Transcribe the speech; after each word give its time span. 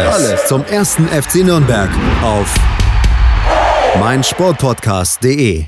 Alles, 0.00 0.46
zum 0.46 0.64
ersten 0.64 1.06
FC 1.06 1.44
Nürnberg 1.44 1.88
auf 2.20 2.52
meinsportpodcast.de. 4.00 5.66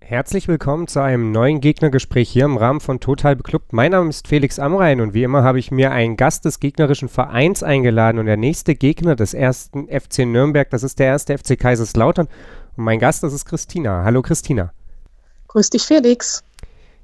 Herzlich 0.00 0.48
willkommen 0.48 0.88
zu 0.88 1.00
einem 1.00 1.32
neuen 1.32 1.60
Gegnergespräch 1.60 2.30
hier 2.30 2.46
im 2.46 2.56
Rahmen 2.56 2.80
von 2.80 2.98
Total 2.98 3.36
Beklubbt. 3.36 3.74
Mein 3.74 3.90
Name 3.90 4.08
ist 4.08 4.26
Felix 4.26 4.58
Amrein 4.58 5.02
und 5.02 5.12
wie 5.12 5.22
immer 5.22 5.42
habe 5.42 5.58
ich 5.58 5.70
mir 5.70 5.90
einen 5.90 6.16
Gast 6.16 6.46
des 6.46 6.60
gegnerischen 6.60 7.10
Vereins 7.10 7.62
eingeladen 7.62 8.18
und 8.18 8.26
der 8.26 8.38
nächste 8.38 8.74
Gegner 8.74 9.16
des 9.16 9.34
ersten 9.34 9.86
FC 9.88 10.20
Nürnberg, 10.20 10.70
das 10.70 10.82
ist 10.82 10.98
der 10.98 11.08
erste 11.08 11.36
FC 11.36 11.58
Kaiserslautern. 11.58 12.28
Und 12.76 12.84
mein 12.84 13.00
Gast, 13.00 13.22
das 13.22 13.34
ist 13.34 13.44
Christina. 13.44 14.02
Hallo 14.02 14.22
Christina. 14.22 14.72
Grüß 15.48 15.68
dich 15.68 15.82
Felix. 15.82 16.42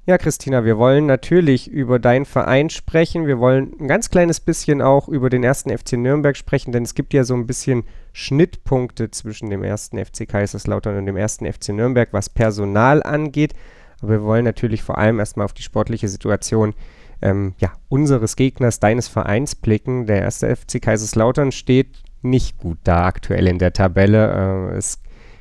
Ja, 0.08 0.16
Christina, 0.16 0.64
wir 0.64 0.78
wollen 0.78 1.04
natürlich 1.04 1.70
über 1.70 1.98
deinen 1.98 2.24
Verein 2.24 2.70
sprechen. 2.70 3.26
Wir 3.26 3.40
wollen 3.40 3.74
ein 3.78 3.88
ganz 3.88 4.08
kleines 4.08 4.40
bisschen 4.40 4.80
auch 4.80 5.06
über 5.06 5.28
den 5.28 5.44
ersten 5.44 5.68
FC 5.68 5.98
Nürnberg 5.98 6.34
sprechen, 6.34 6.72
denn 6.72 6.82
es 6.82 6.94
gibt 6.94 7.12
ja 7.12 7.24
so 7.24 7.34
ein 7.34 7.46
bisschen 7.46 7.84
Schnittpunkte 8.14 9.10
zwischen 9.10 9.50
dem 9.50 9.62
ersten 9.62 10.02
FC 10.02 10.26
Kaiserslautern 10.26 10.96
und 10.96 11.04
dem 11.04 11.18
ersten 11.18 11.44
FC 11.44 11.74
Nürnberg, 11.74 12.08
was 12.12 12.30
Personal 12.30 13.02
angeht. 13.02 13.52
Aber 14.00 14.12
wir 14.12 14.22
wollen 14.22 14.46
natürlich 14.46 14.82
vor 14.82 14.96
allem 14.96 15.18
erstmal 15.18 15.44
auf 15.44 15.52
die 15.52 15.62
sportliche 15.62 16.08
Situation 16.08 16.72
ähm, 17.20 17.52
ja, 17.58 17.74
unseres 17.90 18.34
Gegners, 18.34 18.80
deines 18.80 19.08
Vereins 19.08 19.56
blicken. 19.56 20.06
Der 20.06 20.22
erste 20.22 20.56
FC 20.56 20.80
Kaiserslautern 20.80 21.52
steht 21.52 22.02
nicht 22.22 22.56
gut 22.56 22.78
da 22.82 23.04
aktuell 23.04 23.46
in 23.46 23.58
der 23.58 23.74
Tabelle. 23.74 24.70
Äh, 24.72 24.76
es 24.78 25.00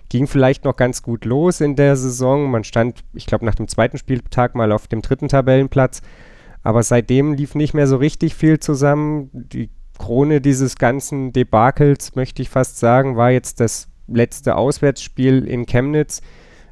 ging 0.10 0.28
vielleicht 0.28 0.64
noch 0.66 0.76
ganz 0.76 1.02
gut 1.02 1.26
los 1.26 1.62
in 1.62 1.76
der 1.76 1.96
Saison. 1.96 2.50
Man 2.50 2.64
stand, 2.64 3.04
ich 3.14 3.26
glaube, 3.26 3.46
nach 3.46 3.56
dem 3.56 3.68
zweiten 3.68 3.98
Spieltag 3.98 4.56
mal 4.56 4.72
auf 4.72 4.88
dem 4.88 5.02
dritten 5.02 5.28
Tabellenplatz. 5.28 6.02
Aber 6.64 6.84
seitdem 6.84 7.34
lief 7.34 7.56
nicht 7.56 7.74
mehr 7.74 7.88
so 7.88 7.98
richtig 7.98 8.36
viel 8.36 8.60
zusammen. 8.60 9.30
Die 9.34 9.70
Krone 9.98 10.42
dieses 10.42 10.78
ganzen 10.78 11.34
Debakels, 11.34 12.16
möchte 12.16 12.42
ich 12.42 12.50
fast 12.50 12.80
sagen, 12.80 13.16
war 13.16 13.32
jetzt 13.32 13.60
das 13.60 13.88
letzte 14.08 14.56
Auswärtsspiel 14.56 15.46
in 15.46 15.66
Chemnitz. 15.66 16.22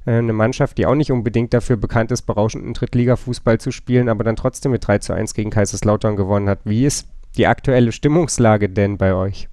Äh, 0.06 0.17
eine 0.17 0.33
Mannschaft, 0.33 0.78
die 0.78 0.86
auch 0.86 0.95
nicht 0.95 1.11
unbedingt 1.11 1.53
dafür 1.53 1.78
bekannt 1.78 2.11
ist, 2.11 2.23
berauschenden 2.23 2.73
Drittliga-Fußball 2.73 3.59
zu 3.59 3.72
spielen, 3.72 4.09
aber 4.09 4.23
dann 4.23 4.36
trotzdem 4.36 4.72
mit 4.72 4.88
3 4.88 5.00
zu 5.00 5.13
1 5.13 5.33
gegen 5.33 5.50
Kaiserslautern 5.50 6.16
gewonnen 6.16 6.50
hat. 6.50 6.59
Wie 6.63 6.86
ist 6.86 7.08
die 7.38 7.47
aktuelle 7.47 7.91
Stimmungslage 7.91 8.69
denn 8.69 8.97
bei 8.97 9.13
euch? 9.13 9.50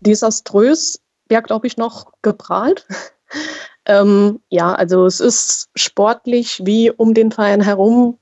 Desaströs 0.00 1.00
wäre, 1.28 1.42
glaube 1.42 1.66
ich, 1.66 1.76
noch 1.76 2.12
geprahlt. 2.22 2.86
ähm, 3.86 4.40
ja, 4.48 4.74
also 4.74 5.06
es 5.06 5.20
ist 5.20 5.68
sportlich 5.74 6.62
wie 6.64 6.90
um 6.90 7.14
den 7.14 7.32
Verein 7.32 7.60
herum 7.60 8.18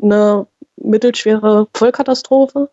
eine 0.00 0.46
mittelschwere 0.76 1.68
Vollkatastrophe. 1.74 2.70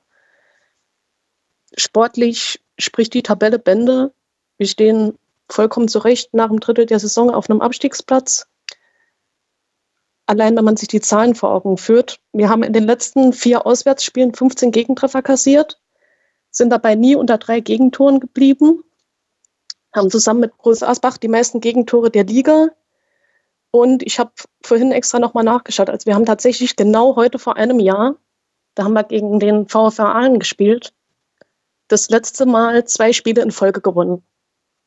Sportlich 1.76 2.62
spricht 2.80 3.14
die 3.14 3.24
Tabelle 3.24 3.60
Bände. 3.60 4.14
Wir 4.58 4.68
stehen 4.68 5.18
vollkommen 5.50 5.88
zurecht 5.88 6.34
nach 6.34 6.48
dem 6.48 6.60
Drittel 6.60 6.86
der 6.86 7.00
Saison 7.00 7.30
auf 7.30 7.50
einem 7.50 7.62
Abstiegsplatz. 7.62 8.48
Allein 10.26 10.58
wenn 10.58 10.66
man 10.66 10.78
sich 10.78 10.90
die 10.90 11.00
Zahlen 11.00 11.36
vor 11.36 11.52
Augen 11.52 11.78
führt. 11.78 12.20
Wir 12.34 12.50
haben 12.50 12.64
in 12.64 12.74
den 12.74 12.84
letzten 12.84 13.32
vier 13.32 13.66
Auswärtsspielen 13.66 14.34
15 14.34 14.72
Gegentreffer 14.72 15.22
kassiert, 15.22 15.80
sind 16.52 16.70
dabei 16.70 16.96
nie 16.96 17.16
unter 17.16 17.38
drei 17.38 17.62
Gegentoren 17.62 18.20
geblieben 18.20 18.84
haben 19.98 20.10
zusammen 20.10 20.42
mit 20.42 20.58
Groß 20.58 20.84
Asbach 20.84 21.18
die 21.18 21.28
meisten 21.28 21.60
Gegentore 21.60 22.10
der 22.10 22.24
Liga. 22.24 22.70
Und 23.72 24.04
ich 24.04 24.20
habe 24.20 24.32
vorhin 24.64 24.92
extra 24.92 25.20
nochmal 25.20 25.44
nachgeschaut. 25.44 25.90
Also 25.90 26.06
wir 26.06 26.16
haben 26.16 26.26
tatsächlich 26.26 26.76
genau 26.76 27.16
heute 27.16 27.38
vor 27.40 27.58
einem 27.58 27.80
Jahr, 27.80 28.16
da 28.76 28.84
haben 28.84 28.94
wir 28.94 29.04
gegen 29.04 29.40
den 29.40 29.68
VfR 29.68 30.16
Aalen 30.16 30.40
gespielt, 30.40 30.94
das 31.88 32.10
letzte 32.10 32.46
Mal 32.46 32.86
zwei 32.86 33.14
Spiele 33.14 33.42
in 33.42 33.52
Folge 33.52 33.82
gewonnen. 33.82 34.24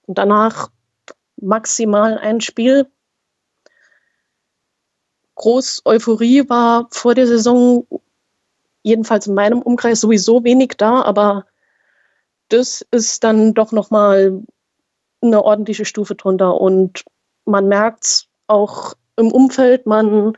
Und 0.07 0.19
danach 0.19 0.71
maximal 1.37 2.19
ein 2.19 2.41
Spiel. 2.41 2.87
Groß 5.35 5.83
Euphorie 5.85 6.49
war 6.49 6.89
vor 6.91 7.15
der 7.15 7.27
Saison, 7.27 7.87
jedenfalls 8.83 9.27
in 9.27 9.35
meinem 9.35 9.63
Umkreis, 9.63 10.01
sowieso 10.01 10.45
wenig 10.45 10.75
da, 10.77 11.03
aber 11.03 11.47
das 12.49 12.85
ist 12.91 13.25
dann 13.25 13.55
doch 13.55 13.73
nochmal 13.73 14.43
eine 15.23 15.45
ordentliche 15.45 15.85
Stufe 15.85 16.15
drunter. 16.15 16.61
Und 16.61 17.05
man 17.45 17.69
merkt 17.69 18.05
es 18.05 18.27
auch 18.47 18.95
im 19.17 19.33
Umfeld, 19.33 19.87
man 19.87 20.37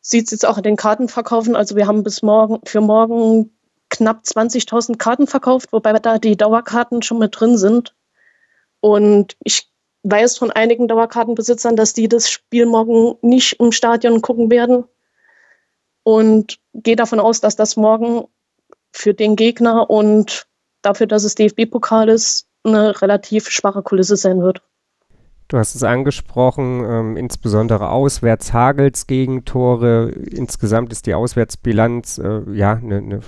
sieht 0.00 0.26
es 0.26 0.30
jetzt 0.30 0.46
auch 0.46 0.56
in 0.56 0.62
den 0.62 0.76
Kartenverkaufen. 0.76 1.56
Also 1.56 1.76
wir 1.76 1.86
haben 1.86 2.02
bis 2.02 2.22
morgen 2.22 2.60
für 2.64 2.80
morgen 2.80 3.50
knapp 3.90 4.22
20.000 4.24 4.96
Karten 4.96 5.26
verkauft, 5.26 5.72
wobei 5.72 5.92
da 5.94 6.18
die 6.18 6.36
Dauerkarten 6.36 7.02
schon 7.02 7.18
mit 7.18 7.38
drin 7.38 7.56
sind. 7.56 7.94
Und 8.80 9.36
ich 9.44 9.68
weiß 10.02 10.38
von 10.38 10.50
einigen 10.50 10.88
Dauerkartenbesitzern, 10.88 11.76
dass 11.76 11.92
die 11.92 12.08
das 12.08 12.30
Spiel 12.30 12.66
morgen 12.66 13.16
nicht 13.22 13.60
im 13.60 13.72
Stadion 13.72 14.22
gucken 14.22 14.50
werden. 14.50 14.84
Und 16.02 16.58
gehe 16.72 16.96
davon 16.96 17.20
aus, 17.20 17.40
dass 17.40 17.56
das 17.56 17.76
morgen 17.76 18.24
für 18.92 19.14
den 19.14 19.36
Gegner 19.36 19.90
und 19.90 20.46
dafür, 20.80 21.06
dass 21.06 21.24
es 21.24 21.34
DFB-Pokal 21.34 22.08
ist, 22.08 22.47
eine 22.64 23.00
relativ 23.00 23.48
schwache 23.48 23.82
Kulisse 23.82 24.16
sein 24.16 24.40
wird. 24.40 24.62
Du 25.48 25.56
hast 25.56 25.74
es 25.74 25.82
angesprochen, 25.82 26.84
ähm, 26.84 27.16
insbesondere 27.16 27.88
auswärts 27.90 28.52
Hagels 28.52 29.06
Gegentore. 29.06 30.10
Insgesamt 30.10 30.92
ist 30.92 31.06
die 31.06 31.14
Auswärtsbilanz 31.14 32.18
äh, 32.18 32.42
ja 32.52 32.74
eine 32.74 33.00
ne, 33.00 33.20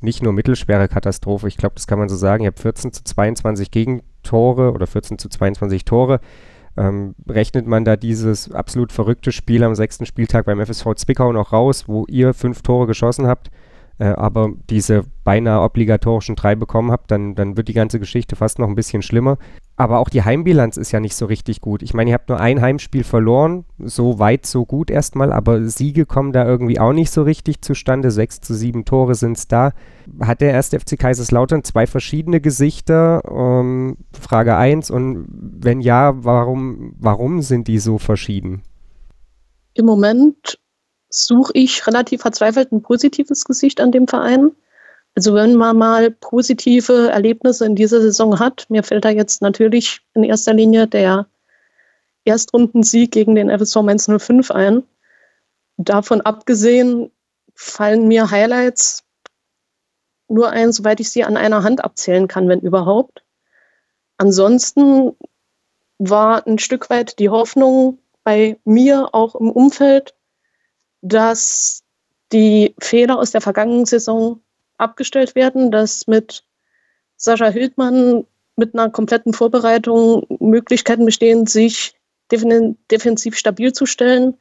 nicht 0.00 0.22
nur 0.22 0.32
mittelschwere 0.32 0.86
Katastrophe. 0.86 1.48
Ich 1.48 1.56
glaube, 1.56 1.74
das 1.74 1.88
kann 1.88 1.98
man 1.98 2.08
so 2.08 2.14
sagen. 2.14 2.44
Ihr 2.44 2.48
habt 2.48 2.60
14 2.60 2.92
zu 2.92 3.02
22 3.02 3.72
Gegentore 3.72 4.72
oder 4.72 4.86
14 4.86 5.18
zu 5.18 5.28
22 5.28 5.84
Tore. 5.84 6.20
Ähm, 6.76 7.14
rechnet 7.26 7.66
man 7.66 7.84
da 7.84 7.96
dieses 7.96 8.52
absolut 8.52 8.92
verrückte 8.92 9.32
Spiel 9.32 9.64
am 9.64 9.74
sechsten 9.74 10.06
Spieltag 10.06 10.44
beim 10.44 10.64
FSV 10.64 10.94
Zwickau 10.94 11.32
noch 11.32 11.52
raus, 11.52 11.88
wo 11.88 12.04
ihr 12.06 12.34
fünf 12.34 12.62
Tore 12.62 12.86
geschossen 12.86 13.26
habt, 13.26 13.50
aber 14.04 14.50
diese 14.68 15.04
beinahe 15.24 15.62
obligatorischen 15.62 16.36
drei 16.36 16.54
bekommen 16.54 16.90
habt, 16.90 17.10
dann, 17.10 17.34
dann 17.34 17.56
wird 17.56 17.68
die 17.68 17.72
ganze 17.72 17.98
Geschichte 17.98 18.36
fast 18.36 18.58
noch 18.58 18.68
ein 18.68 18.74
bisschen 18.74 19.02
schlimmer. 19.02 19.38
Aber 19.76 19.98
auch 19.98 20.08
die 20.08 20.22
Heimbilanz 20.22 20.76
ist 20.76 20.92
ja 20.92 21.00
nicht 21.00 21.16
so 21.16 21.26
richtig 21.26 21.60
gut. 21.60 21.82
Ich 21.82 21.94
meine, 21.94 22.10
ihr 22.10 22.14
habt 22.14 22.28
nur 22.28 22.40
ein 22.40 22.60
Heimspiel 22.60 23.04
verloren, 23.04 23.64
so 23.78 24.18
weit, 24.18 24.46
so 24.46 24.64
gut 24.64 24.90
erstmal, 24.90 25.32
aber 25.32 25.66
Siege 25.68 26.06
kommen 26.06 26.32
da 26.32 26.46
irgendwie 26.46 26.78
auch 26.78 26.92
nicht 26.92 27.10
so 27.10 27.22
richtig 27.22 27.62
zustande. 27.62 28.10
Sechs 28.10 28.40
zu 28.40 28.54
sieben 28.54 28.84
Tore 28.84 29.14
sind 29.14 29.36
es 29.36 29.48
da. 29.48 29.72
Hat 30.20 30.40
der 30.40 30.52
erste 30.52 30.78
FC 30.78 30.98
Kaiserslautern 30.98 31.64
zwei 31.64 31.86
verschiedene 31.86 32.40
Gesichter? 32.40 33.22
Ähm, 33.30 33.96
Frage 34.18 34.56
1. 34.56 34.90
Und 34.90 35.26
wenn 35.28 35.80
ja, 35.80 36.24
warum, 36.24 36.94
warum 36.98 37.42
sind 37.42 37.68
die 37.68 37.78
so 37.78 37.98
verschieden? 37.98 38.62
Im 39.74 39.84
Moment 39.84 40.58
suche 41.16 41.52
ich 41.54 41.86
relativ 41.86 42.22
verzweifelt 42.22 42.72
ein 42.72 42.82
positives 42.82 43.44
Gesicht 43.44 43.80
an 43.80 43.92
dem 43.92 44.06
Verein. 44.06 44.52
Also 45.14 45.34
wenn 45.34 45.54
man 45.54 45.78
mal 45.78 46.10
positive 46.10 47.08
Erlebnisse 47.10 47.64
in 47.64 47.74
dieser 47.74 48.00
Saison 48.02 48.38
hat, 48.38 48.66
mir 48.68 48.82
fällt 48.82 49.04
da 49.04 49.10
jetzt 49.10 49.40
natürlich 49.40 50.00
in 50.14 50.24
erster 50.24 50.52
Linie 50.52 50.86
der 50.86 51.26
Erstrundensieg 52.24 53.12
gegen 53.12 53.34
den 53.34 53.50
FSV 53.50 53.76
Mainz 53.76 54.10
05 54.10 54.50
ein. 54.50 54.82
Davon 55.78 56.20
abgesehen 56.20 57.10
fallen 57.54 58.08
mir 58.08 58.30
Highlights 58.30 59.04
nur 60.28 60.50
ein, 60.50 60.72
soweit 60.72 61.00
ich 61.00 61.10
sie 61.10 61.24
an 61.24 61.36
einer 61.36 61.62
Hand 61.62 61.82
abzählen 61.82 62.28
kann, 62.28 62.48
wenn 62.48 62.60
überhaupt. 62.60 63.22
Ansonsten 64.18 65.16
war 65.98 66.46
ein 66.46 66.58
Stück 66.58 66.90
weit 66.90 67.18
die 67.18 67.30
Hoffnung 67.30 67.98
bei 68.24 68.58
mir 68.64 69.14
auch 69.14 69.36
im 69.36 69.50
Umfeld, 69.50 70.15
dass 71.08 71.84
die 72.32 72.74
Fehler 72.80 73.18
aus 73.18 73.30
der 73.30 73.40
vergangenen 73.40 73.86
Saison 73.86 74.40
abgestellt 74.76 75.34
werden, 75.34 75.70
dass 75.70 76.06
mit 76.06 76.42
Sascha 77.16 77.48
Hildmann 77.48 78.26
mit 78.56 78.74
einer 78.74 78.90
kompletten 78.90 79.32
Vorbereitung 79.32 80.26
Möglichkeiten 80.40 81.04
bestehen, 81.04 81.46
sich 81.46 81.94
defensiv 82.32 83.36
stabil 83.36 83.72
zu 83.72 83.86
stellen, 83.86 84.36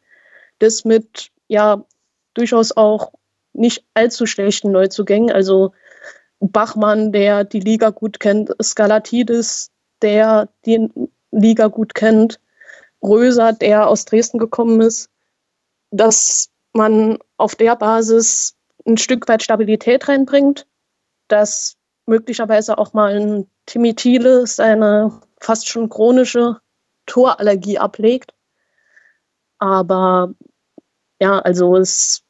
das 0.57 0.85
mit 0.85 1.31
ja 1.47 1.85
durchaus 2.33 2.75
auch 2.75 3.13
nicht 3.53 3.85
allzu 3.93 4.25
schlechten 4.25 4.71
Neuzugängen, 4.71 5.31
also 5.31 5.73
Bachmann, 6.39 7.11
der 7.11 7.43
die 7.43 7.59
Liga 7.59 7.91
gut 7.91 8.19
kennt, 8.19 8.51
Skalatidis, 8.61 9.69
der 10.01 10.49
die 10.65 10.89
Liga 11.31 11.67
gut 11.67 11.93
kennt, 11.93 12.39
Röser, 13.03 13.53
der 13.53 13.87
aus 13.87 14.05
Dresden 14.05 14.39
gekommen 14.39 14.81
ist, 14.81 15.09
dass 15.91 16.49
man 16.75 17.17
auf 17.37 17.55
der 17.55 17.75
Basis 17.75 18.55
ein 18.85 18.97
Stück 18.97 19.27
weit 19.27 19.43
Stabilität 19.43 20.07
reinbringt, 20.07 20.67
dass 21.27 21.77
möglicherweise 22.05 22.77
auch 22.77 22.93
mal 22.93 23.15
ein 23.15 23.49
Timmy 23.65 23.95
Thiele 23.95 24.45
seine 24.45 25.21
fast 25.39 25.67
schon 25.67 25.89
chronische 25.89 26.59
Torallergie 27.05 27.79
ablegt. 27.79 28.33
Aber 29.57 30.33
ja, 31.19 31.39
also 31.39 31.75
es 31.77 32.23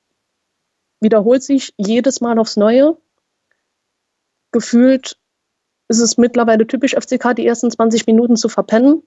wiederholt 1.02 1.44
sich 1.44 1.74
jedes 1.78 2.22
Mal 2.22 2.40
aufs 2.40 2.56
Neue. 2.56 2.98
Gefühlt 4.52 5.18
ist 5.88 6.00
es 6.00 6.18
mittlerweile 6.18 6.66
typisch 6.66 6.96
FCK, 6.96 7.36
die 7.36 7.46
ersten 7.46 7.70
20 7.70 8.08
Minuten 8.08 8.38
zu 8.38 8.48
verpennen. 8.48 9.04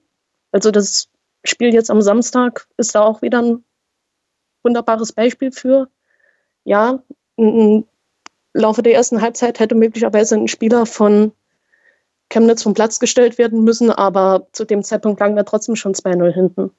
Also 0.51 0.71
das 0.71 1.09
Spiel 1.43 1.73
jetzt 1.73 1.89
am 1.89 2.01
Samstag 2.01 2.67
ist 2.77 2.93
da 2.93 3.01
auch 3.01 3.21
wieder 3.21 3.41
ein 3.41 3.63
wunderbares 4.63 5.13
Beispiel 5.13 5.51
für. 5.51 5.89
Ja, 6.63 7.01
im 7.35 7.85
Laufe 8.53 8.83
der 8.83 8.93
ersten 8.93 9.21
Halbzeit 9.21 9.59
hätte 9.59 9.75
möglicherweise 9.75 10.35
ein 10.35 10.47
Spieler 10.47 10.85
von 10.85 11.31
Chemnitz 12.29 12.63
vom 12.63 12.73
Platz 12.73 12.99
gestellt 12.99 13.37
werden 13.37 13.63
müssen, 13.63 13.91
aber 13.91 14.47
zu 14.51 14.65
dem 14.65 14.83
Zeitpunkt 14.83 15.19
lagen 15.19 15.35
wir 15.35 15.45
trotzdem 15.45 15.75
schon 15.75 15.93
2-0 15.93 16.31
hinten. 16.31 16.71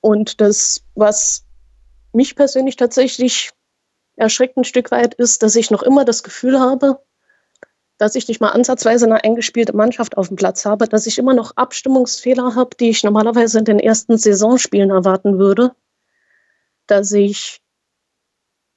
Und 0.00 0.40
das, 0.40 0.82
was 0.94 1.44
mich 2.12 2.36
persönlich 2.36 2.76
tatsächlich 2.76 3.50
erschreckt 4.16 4.56
ein 4.56 4.64
Stück 4.64 4.90
weit, 4.90 5.14
ist, 5.14 5.42
dass 5.42 5.56
ich 5.56 5.70
noch 5.70 5.82
immer 5.82 6.04
das 6.04 6.22
Gefühl 6.22 6.60
habe, 6.60 7.00
dass 7.98 8.14
ich 8.14 8.28
nicht 8.28 8.40
mal 8.40 8.50
ansatzweise 8.50 9.06
eine 9.06 9.22
eingespielte 9.22 9.76
Mannschaft 9.76 10.16
auf 10.16 10.28
dem 10.28 10.36
Platz 10.36 10.64
habe, 10.64 10.88
dass 10.88 11.06
ich 11.06 11.18
immer 11.18 11.34
noch 11.34 11.56
Abstimmungsfehler 11.56 12.54
habe, 12.54 12.76
die 12.78 12.90
ich 12.90 13.04
normalerweise 13.04 13.60
in 13.60 13.64
den 13.64 13.78
ersten 13.78 14.18
Saisonspielen 14.18 14.90
erwarten 14.90 15.38
würde, 15.38 15.72
dass 16.86 17.12
ich 17.12 17.60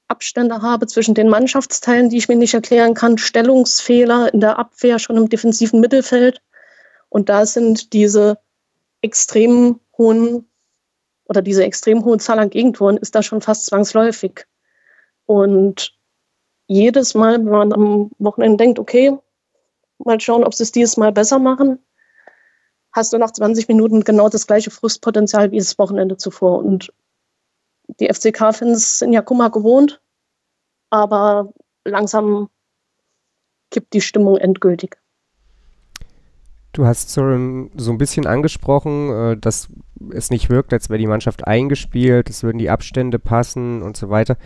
Abstände 0.07 0.61
habe 0.61 0.87
zwischen 0.87 1.15
den 1.15 1.29
Mannschaftsteilen, 1.29 2.09
die 2.09 2.17
ich 2.17 2.27
mir 2.27 2.35
nicht 2.35 2.53
erklären 2.53 2.93
kann, 2.93 3.17
Stellungsfehler 3.17 4.33
in 4.33 4.39
der 4.39 4.59
Abwehr, 4.59 4.99
schon 4.99 5.17
im 5.17 5.29
defensiven 5.29 5.79
Mittelfeld. 5.79 6.41
Und 7.09 7.29
da 7.29 7.45
sind 7.45 7.93
diese 7.93 8.37
extrem 9.01 9.79
hohen 9.97 10.49
oder 11.27 11.41
diese 11.41 11.63
extrem 11.63 12.05
hohe 12.05 12.17
Zahl 12.19 12.39
an 12.39 12.51
Gegentoren 12.51 12.97
ist 12.97 13.15
da 13.15 13.23
schon 13.23 13.41
fast 13.41 13.65
zwangsläufig. 13.65 14.45
Und 15.25 15.97
jedes 16.67 17.15
Mal, 17.15 17.37
wenn 17.37 17.45
man 17.45 17.73
am 17.73 18.11
Wochenende 18.19 18.57
denkt, 18.57 18.79
okay, 18.79 19.17
mal 19.97 20.19
schauen, 20.19 20.43
ob 20.43 20.53
sie 20.53 20.63
es 20.63 20.71
dieses 20.71 20.97
Mal 20.97 21.11
besser 21.11 21.39
machen, 21.39 21.79
hast 22.91 23.11
du 23.11 23.17
nach 23.17 23.31
20 23.31 23.67
Minuten 23.67 24.03
genau 24.03 24.29
das 24.29 24.47
gleiche 24.47 24.71
Frustpotenzial 24.71 25.51
wie 25.51 25.57
das 25.57 25.77
Wochenende 25.77 26.17
zuvor. 26.17 26.59
Und 26.59 26.93
die 27.99 28.11
FCK-Fans 28.11 28.99
sind 28.99 29.13
ja 29.13 29.21
Kummer 29.21 29.49
gewohnt, 29.49 30.01
aber 30.89 31.53
langsam 31.83 32.49
kippt 33.71 33.93
die 33.93 34.01
Stimmung 34.01 34.37
endgültig. 34.37 34.97
Du 36.71 36.85
hast 36.85 37.09
so 37.09 37.21
ein, 37.21 37.71
so 37.77 37.91
ein 37.91 37.97
bisschen 37.97 38.27
angesprochen, 38.27 39.09
äh, 39.09 39.37
dass 39.37 39.69
es 40.11 40.29
nicht 40.29 40.49
wirkt, 40.49 40.73
als 40.73 40.89
wäre 40.89 40.99
die 40.99 41.07
Mannschaft 41.07 41.47
eingespielt, 41.47 42.29
es 42.29 42.43
würden 42.43 42.57
die 42.57 42.69
Abstände 42.69 43.17
passen 43.17 43.81
und 43.81 43.95
so 43.95 44.09
weiter. 44.09 44.37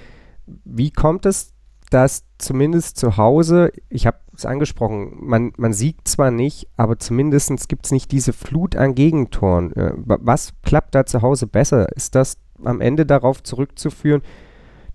Wie 0.45 0.91
kommt 0.91 1.25
es, 1.25 1.53
dass 1.89 2.23
zumindest 2.37 2.97
zu 2.97 3.17
Hause, 3.17 3.71
ich 3.89 4.05
habe 4.05 4.19
es 4.35 4.45
angesprochen, 4.45 5.17
man, 5.19 5.53
man 5.57 5.73
siegt 5.73 6.07
zwar 6.07 6.29
nicht, 6.29 6.67
aber 6.77 6.99
zumindest 6.99 7.67
gibt 7.67 7.85
es 7.85 7.91
nicht 7.91 8.11
diese 8.11 8.31
Flut 8.31 8.75
an 8.75 8.93
Gegentoren. 8.93 9.73
Äh, 9.73 9.93
was 9.95 10.53
klappt 10.61 10.93
da 10.93 11.07
zu 11.07 11.23
Hause 11.23 11.47
besser? 11.47 11.91
Ist 11.95 12.13
das 12.13 12.37
am 12.63 12.81
Ende 12.81 13.05
darauf 13.05 13.43
zurückzuführen, 13.43 14.21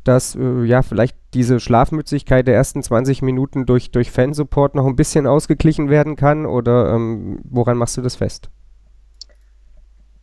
dass 0.05 0.35
äh, 0.35 0.65
ja 0.65 0.83
vielleicht 0.83 1.17
diese 1.33 1.61
Schlafmützigkeit 1.61 2.47
der 2.47 2.55
ersten 2.55 2.83
20 2.83 3.23
Minuten 3.23 3.67
durch, 3.67 3.91
durch 3.91 4.11
Fansupport 4.11 4.75
noch 4.75 4.87
ein 4.87 4.97
bisschen 4.97 5.27
ausgeglichen 5.27 5.91
werden 5.91 6.17
kann? 6.17 6.47
Oder 6.47 6.95
ähm, 6.95 7.41
woran 7.45 7.77
machst 7.77 7.97
du 7.97 8.03
das 8.03 8.17
fest? 8.17 8.51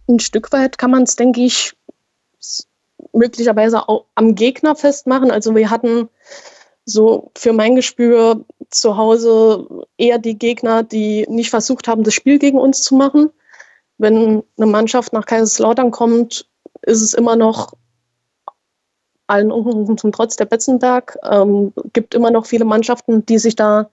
Ein 0.08 0.20
Stück 0.20 0.52
weit 0.52 0.78
kann 0.78 0.92
man 0.92 1.04
es, 1.04 1.16
denke 1.16 1.42
ich, 1.42 1.74
möglicherweise 3.14 3.88
auch 3.88 4.06
am 4.16 4.36
Gegner 4.36 4.76
festmachen. 4.76 5.32
Also 5.32 5.56
wir 5.56 5.70
hatten 5.70 6.10
so 6.86 7.32
für 7.36 7.54
mein 7.54 7.76
Gespür 7.76 8.44
zu 8.70 8.98
Hause 8.98 9.68
eher 9.98 10.18
die 10.18 10.38
Gegner, 10.38 10.84
die 10.84 11.26
nicht 11.30 11.50
versucht 11.50 11.88
haben, 11.88 12.04
das 12.04 12.14
Spiel 12.14 12.40
gegen 12.40 12.58
uns 12.58 12.82
zu 12.82 12.96
machen. 12.96 13.30
Wenn 13.98 14.44
eine 14.58 14.66
Mannschaft 14.66 15.14
nach 15.14 15.26
Kaiserslautern 15.26 15.92
kommt, 15.92 16.48
ist 16.82 17.02
es 17.02 17.14
immer 17.14 17.36
noch 17.36 17.74
allen 19.28 19.52
Unkenrufen 19.52 19.98
zum 19.98 20.12
Trotz 20.12 20.36
der 20.36 20.46
Betzenberg. 20.46 21.18
Ähm, 21.24 21.74
gibt 21.94 22.14
immer 22.14 22.32
noch 22.32 22.46
viele 22.46 22.66
Mannschaften, 22.66 23.26
die 23.26 23.40
sich 23.40 23.56
da 23.56 23.90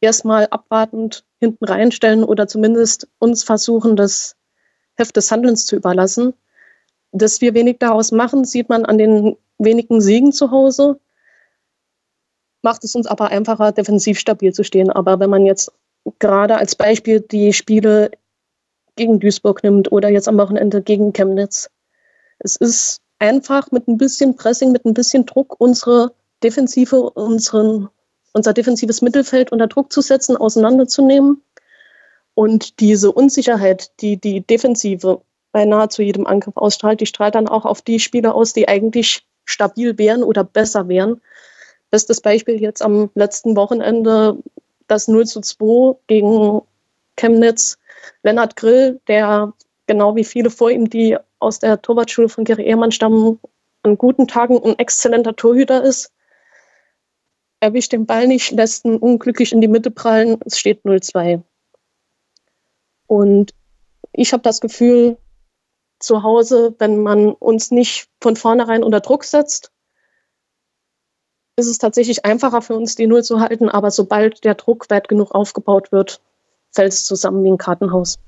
erstmal 0.00 0.48
abwartend 0.48 1.24
hinten 1.38 1.64
reinstellen 1.64 2.24
oder 2.24 2.48
zumindest 2.48 3.08
uns 3.18 3.44
versuchen, 3.44 3.96
das 3.96 4.36
Heft 4.94 5.16
des 5.16 5.30
Handelns 5.30 5.66
zu 5.66 5.76
überlassen. 5.76 6.34
Dass 7.12 7.40
wir 7.40 7.54
wenig 7.54 7.78
daraus 7.78 8.10
machen, 8.10 8.44
sieht 8.44 8.68
man 8.68 8.84
an 8.84 8.98
den 8.98 9.36
wenigen 9.58 10.00
Siegen 10.00 10.32
zu 10.32 10.50
Hause. 10.50 10.98
Macht 12.62 12.84
es 12.84 12.94
uns 12.94 13.06
aber 13.06 13.28
einfacher, 13.28 13.72
defensiv 13.72 14.18
stabil 14.18 14.52
zu 14.52 14.64
stehen. 14.64 14.90
Aber 14.90 15.20
wenn 15.20 15.30
man 15.30 15.46
jetzt 15.46 15.72
gerade 16.18 16.56
als 16.56 16.74
Beispiel 16.74 17.20
die 17.20 17.52
Spiele 17.52 18.10
gegen 18.96 19.20
Duisburg 19.20 19.62
nimmt 19.62 19.92
oder 19.92 20.08
jetzt 20.08 20.28
am 20.28 20.38
Wochenende 20.38 20.82
gegen 20.82 21.12
Chemnitz, 21.12 21.70
es 22.42 22.56
ist 22.56 23.00
einfach 23.18 23.70
mit 23.70 23.88
ein 23.88 23.98
bisschen 23.98 24.36
Pressing, 24.36 24.72
mit 24.72 24.84
ein 24.84 24.94
bisschen 24.94 25.26
Druck 25.26 25.60
unsere 25.60 26.12
Defensive, 26.42 27.10
unseren, 27.10 27.88
unser 28.32 28.52
defensives 28.52 29.00
Mittelfeld 29.00 29.52
unter 29.52 29.68
Druck 29.68 29.92
zu 29.92 30.00
setzen, 30.00 30.36
auseinanderzunehmen. 30.36 31.42
Und 32.34 32.80
diese 32.80 33.12
Unsicherheit, 33.12 33.90
die 34.00 34.16
die 34.16 34.40
Defensive 34.40 35.22
bei 35.52 35.64
nahezu 35.64 36.02
jedem 36.02 36.26
Angriff 36.26 36.56
ausstrahlt, 36.56 37.00
die 37.00 37.06
strahlt 37.06 37.34
dann 37.34 37.46
auch 37.46 37.64
auf 37.64 37.82
die 37.82 38.00
Spieler 38.00 38.34
aus, 38.34 38.54
die 38.54 38.68
eigentlich 38.68 39.24
stabil 39.44 39.98
wären 39.98 40.24
oder 40.24 40.42
besser 40.42 40.88
wären. 40.88 41.20
Bestes 41.90 42.20
Beispiel 42.20 42.60
jetzt 42.60 42.82
am 42.82 43.10
letzten 43.14 43.54
Wochenende 43.54 44.38
das 44.88 45.08
0 45.08 45.26
zu 45.26 45.40
2 45.42 45.96
gegen 46.06 46.62
Chemnitz. 47.16 47.78
Lennart 48.22 48.56
Grill, 48.56 49.00
der 49.08 49.52
genau 49.86 50.16
wie 50.16 50.24
viele 50.24 50.50
vor 50.50 50.70
ihm, 50.70 50.88
die 50.88 51.18
aus 51.42 51.58
der 51.58 51.82
Torwartschule 51.82 52.28
von 52.28 52.44
Gary 52.44 52.64
Ehrmann 52.66 52.92
stammen, 52.92 53.40
an 53.82 53.98
guten 53.98 54.28
Tagen 54.28 54.62
ein 54.62 54.78
exzellenter 54.78 55.36
Torhüter 55.36 55.82
ist. 55.82 56.12
Erwischt 57.60 57.92
den 57.92 58.06
Ball 58.06 58.26
nicht, 58.26 58.50
lässt 58.52 58.84
ihn 58.84 58.96
unglücklich 58.96 59.52
in 59.52 59.60
die 59.60 59.68
Mitte 59.68 59.90
prallen, 59.90 60.38
es 60.44 60.58
steht 60.58 60.84
0-2. 60.84 61.42
Und 63.06 63.54
ich 64.12 64.32
habe 64.32 64.42
das 64.42 64.60
Gefühl, 64.60 65.18
zu 66.02 66.22
Hause, 66.22 66.74
wenn 66.78 67.02
man 67.02 67.32
uns 67.32 67.70
nicht 67.70 68.08
von 68.20 68.36
vornherein 68.36 68.82
unter 68.82 69.00
Druck 69.00 69.24
setzt, 69.24 69.70
ist 71.56 71.66
es 71.66 71.78
tatsächlich 71.78 72.24
einfacher 72.24 72.62
für 72.62 72.74
uns, 72.74 72.94
die 72.96 73.06
Null 73.06 73.22
zu 73.22 73.40
halten. 73.40 73.68
Aber 73.68 73.90
sobald 73.90 74.44
der 74.44 74.54
Druck 74.54 74.90
weit 74.90 75.08
genug 75.08 75.32
aufgebaut 75.32 75.92
wird, 75.92 76.20
fällt 76.70 76.92
es 76.92 77.04
zusammen 77.04 77.44
wie 77.44 77.50
ein 77.50 77.58
Kartenhaus. 77.58 78.18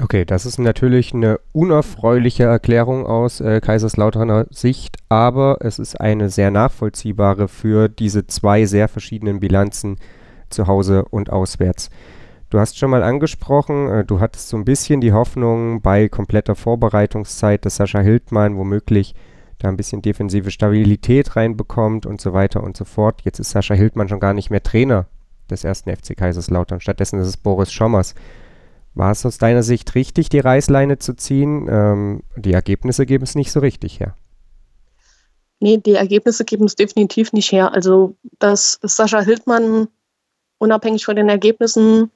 Okay, 0.00 0.24
das 0.24 0.44
ist 0.44 0.58
natürlich 0.58 1.14
eine 1.14 1.38
unerfreuliche 1.52 2.44
Erklärung 2.44 3.06
aus 3.06 3.40
äh, 3.40 3.60
Kaiserslauterner 3.60 4.46
Sicht, 4.50 4.96
aber 5.08 5.58
es 5.60 5.78
ist 5.78 6.00
eine 6.00 6.30
sehr 6.30 6.50
nachvollziehbare 6.50 7.46
für 7.46 7.88
diese 7.88 8.26
zwei 8.26 8.64
sehr 8.64 8.88
verschiedenen 8.88 9.38
Bilanzen 9.38 9.96
zu 10.50 10.66
Hause 10.66 11.04
und 11.04 11.30
auswärts. 11.30 11.90
Du 12.50 12.58
hast 12.58 12.76
schon 12.76 12.90
mal 12.90 13.04
angesprochen, 13.04 13.88
äh, 13.88 14.04
du 14.04 14.18
hattest 14.18 14.48
so 14.48 14.56
ein 14.56 14.64
bisschen 14.64 15.00
die 15.00 15.12
Hoffnung 15.12 15.80
bei 15.80 16.08
kompletter 16.08 16.56
Vorbereitungszeit, 16.56 17.64
dass 17.64 17.76
Sascha 17.76 18.00
Hildmann 18.00 18.56
womöglich 18.56 19.14
da 19.58 19.68
ein 19.68 19.76
bisschen 19.76 20.02
defensive 20.02 20.50
Stabilität 20.50 21.36
reinbekommt 21.36 22.04
und 22.04 22.20
so 22.20 22.32
weiter 22.32 22.64
und 22.64 22.76
so 22.76 22.84
fort. 22.84 23.22
Jetzt 23.22 23.38
ist 23.38 23.50
Sascha 23.50 23.74
Hildmann 23.74 24.08
schon 24.08 24.20
gar 24.20 24.34
nicht 24.34 24.50
mehr 24.50 24.62
Trainer 24.62 25.06
des 25.50 25.62
ersten 25.62 25.94
FC 25.94 26.16
Kaiserslautern. 26.16 26.80
Stattdessen 26.80 27.20
ist 27.20 27.28
es 27.28 27.36
Boris 27.36 27.72
Schommers. 27.72 28.14
War 28.94 29.10
es 29.10 29.26
aus 29.26 29.38
deiner 29.38 29.62
Sicht 29.62 29.94
richtig, 29.94 30.28
die 30.28 30.38
Reißleine 30.38 30.98
zu 30.98 31.14
ziehen? 31.14 31.66
Ähm, 31.68 32.22
die 32.36 32.52
Ergebnisse 32.52 33.06
geben 33.06 33.24
es 33.24 33.34
nicht 33.34 33.50
so 33.50 33.60
richtig 33.60 34.00
her. 34.00 34.16
Nee, 35.60 35.78
die 35.78 35.94
Ergebnisse 35.94 36.44
geben 36.44 36.64
es 36.66 36.76
definitiv 36.76 37.32
nicht 37.32 37.50
her. 37.50 37.72
Also, 37.72 38.16
dass 38.38 38.78
Sascha 38.82 39.20
Hildmann 39.20 39.88
unabhängig 40.58 41.04
von 41.04 41.16
den 41.16 41.28
Ergebnissen 41.28 42.10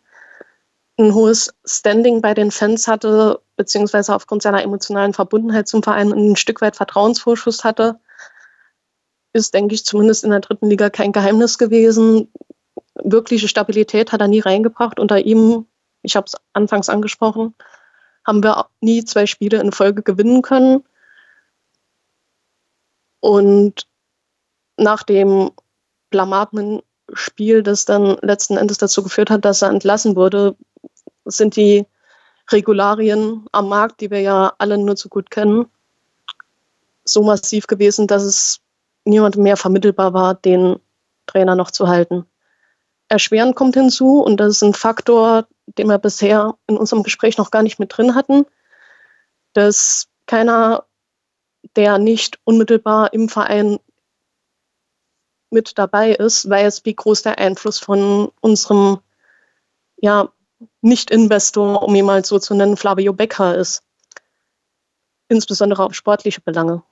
ein 0.98 1.14
hohes 1.14 1.54
Standing 1.64 2.20
bei 2.20 2.34
den 2.34 2.50
Fans 2.50 2.88
hatte, 2.88 3.40
beziehungsweise 3.56 4.14
aufgrund 4.14 4.42
seiner 4.42 4.62
emotionalen 4.62 5.14
Verbundenheit 5.14 5.68
zum 5.68 5.82
Verein 5.82 6.12
ein 6.12 6.36
Stück 6.36 6.60
weit 6.60 6.76
Vertrauensvorschuss 6.76 7.64
hatte, 7.64 8.00
ist, 9.32 9.54
denke 9.54 9.74
ich, 9.74 9.84
zumindest 9.84 10.24
in 10.24 10.30
der 10.30 10.40
dritten 10.40 10.68
Liga 10.68 10.90
kein 10.90 11.12
Geheimnis 11.12 11.58
gewesen. 11.58 12.28
Wirkliche 12.94 13.48
Stabilität 13.48 14.12
hat 14.12 14.20
er 14.20 14.28
nie 14.28 14.40
reingebracht. 14.40 14.98
Unter 14.98 15.24
ihm, 15.24 15.66
ich 16.02 16.16
habe 16.16 16.26
es 16.26 16.36
anfangs 16.52 16.88
angesprochen, 16.88 17.54
haben 18.26 18.42
wir 18.42 18.66
nie 18.80 19.04
zwei 19.04 19.26
Spiele 19.26 19.60
in 19.60 19.72
Folge 19.72 20.02
gewinnen 20.02 20.42
können. 20.42 20.84
Und 23.20 23.86
nach 24.76 25.02
dem 25.02 25.50
blamablen 26.10 26.82
Spiel, 27.12 27.62
das 27.62 27.84
dann 27.84 28.18
letzten 28.22 28.56
Endes 28.56 28.78
dazu 28.78 29.02
geführt 29.02 29.30
hat, 29.30 29.44
dass 29.44 29.62
er 29.62 29.70
entlassen 29.70 30.14
wurde, 30.14 30.56
sind 31.24 31.56
die 31.56 31.86
Regularien 32.50 33.46
am 33.52 33.68
Markt, 33.68 34.00
die 34.00 34.10
wir 34.10 34.20
ja 34.20 34.52
alle 34.58 34.78
nur 34.78 34.96
zu 34.96 35.08
gut 35.08 35.30
kennen, 35.30 35.66
so 37.04 37.22
massiv 37.22 37.66
gewesen, 37.66 38.06
dass 38.06 38.22
es 38.22 38.60
niemandem 39.04 39.42
mehr 39.42 39.56
vermittelbar 39.56 40.12
war, 40.12 40.34
den 40.34 40.78
Trainer 41.26 41.54
noch 41.54 41.70
zu 41.70 41.88
halten. 41.88 42.26
Erschwerend 43.08 43.56
kommt 43.56 43.74
hinzu, 43.74 44.20
und 44.20 44.38
das 44.38 44.56
ist 44.56 44.62
ein 44.62 44.74
Faktor, 44.74 45.46
den 45.76 45.88
wir 45.88 45.98
bisher 45.98 46.54
in 46.66 46.76
unserem 46.76 47.02
Gespräch 47.02 47.38
noch 47.38 47.50
gar 47.50 47.62
nicht 47.62 47.78
mit 47.78 47.96
drin 47.96 48.14
hatten, 48.14 48.46
dass 49.52 50.08
keiner, 50.26 50.84
der 51.76 51.98
nicht 51.98 52.38
unmittelbar 52.44 53.12
im 53.12 53.28
Verein 53.28 53.78
mit 55.50 55.78
dabei 55.78 56.12
ist, 56.12 56.48
weiß, 56.48 56.84
wie 56.84 56.94
groß 56.94 57.22
der 57.22 57.38
Einfluss 57.38 57.78
von 57.78 58.30
unserem 58.40 59.00
ja, 59.96 60.30
Nicht-Investor, 60.80 61.82
um 61.82 61.94
ihn 61.94 62.04
mal 62.04 62.24
so 62.24 62.38
zu 62.38 62.54
nennen, 62.54 62.76
Flavio 62.76 63.12
Becker 63.12 63.56
ist. 63.56 63.82
Insbesondere 65.28 65.84
auf 65.84 65.94
sportliche 65.94 66.40
Belange. 66.40 66.82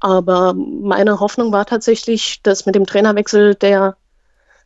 Aber 0.00 0.54
meine 0.54 1.20
Hoffnung 1.20 1.50
war 1.52 1.64
tatsächlich, 1.64 2.42
dass 2.42 2.66
mit 2.66 2.74
dem 2.74 2.86
Trainerwechsel 2.86 3.54
der 3.54 3.96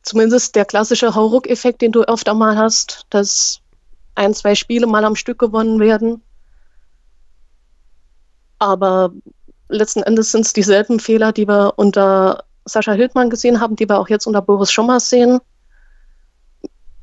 zumindest 0.09 0.57
der 0.57 0.65
klassische 0.65 1.15
Hauruck-Effekt, 1.15 1.83
den 1.83 1.93
du 1.93 2.03
öfter 2.03 2.35
mal 2.35 2.57
hast, 2.57 3.07
dass 3.11 3.61
ein, 4.15 4.35
zwei 4.35 4.55
Spiele 4.55 4.87
mal 4.87 5.05
am 5.05 5.17
Stück 5.17 5.38
gewonnen 5.38 5.79
werden. 5.79 6.23
Aber 8.59 9.12
letzten 9.69 10.03
Endes 10.03 10.33
sind 10.33 10.47
es 10.47 10.53
dieselben 10.53 10.99
Fehler, 10.99 11.33
die 11.33 11.47
wir 11.47 11.75
unter 11.77 12.45
Sascha 12.65 12.93
Hildmann 12.93 13.31
gesehen 13.31 13.61
haben, 13.61 13.77
die 13.77 13.88
wir 13.88 13.99
auch 13.99 14.09
jetzt 14.09 14.27
unter 14.27 14.43
Boris 14.43 14.73
Schommers 14.73 15.11
sehen. 15.11 15.41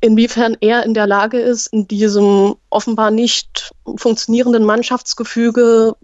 Inwiefern 0.01 0.57
er 0.59 0.83
in 0.83 0.93
der 0.93 1.07
Lage 1.07 1.39
ist, 1.39 1.67
in 1.67 1.87
diesem 1.87 2.55
offenbar 2.69 3.11
nicht 3.11 3.71
funktionierenden 3.97 4.65
Mannschaftsgefüge 4.65 5.95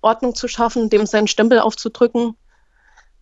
Ordnung 0.00 0.34
zu 0.34 0.48
schaffen, 0.48 0.88
dem 0.88 1.06
seinen 1.06 1.28
Stempel 1.28 1.58
aufzudrücken, 1.58 2.36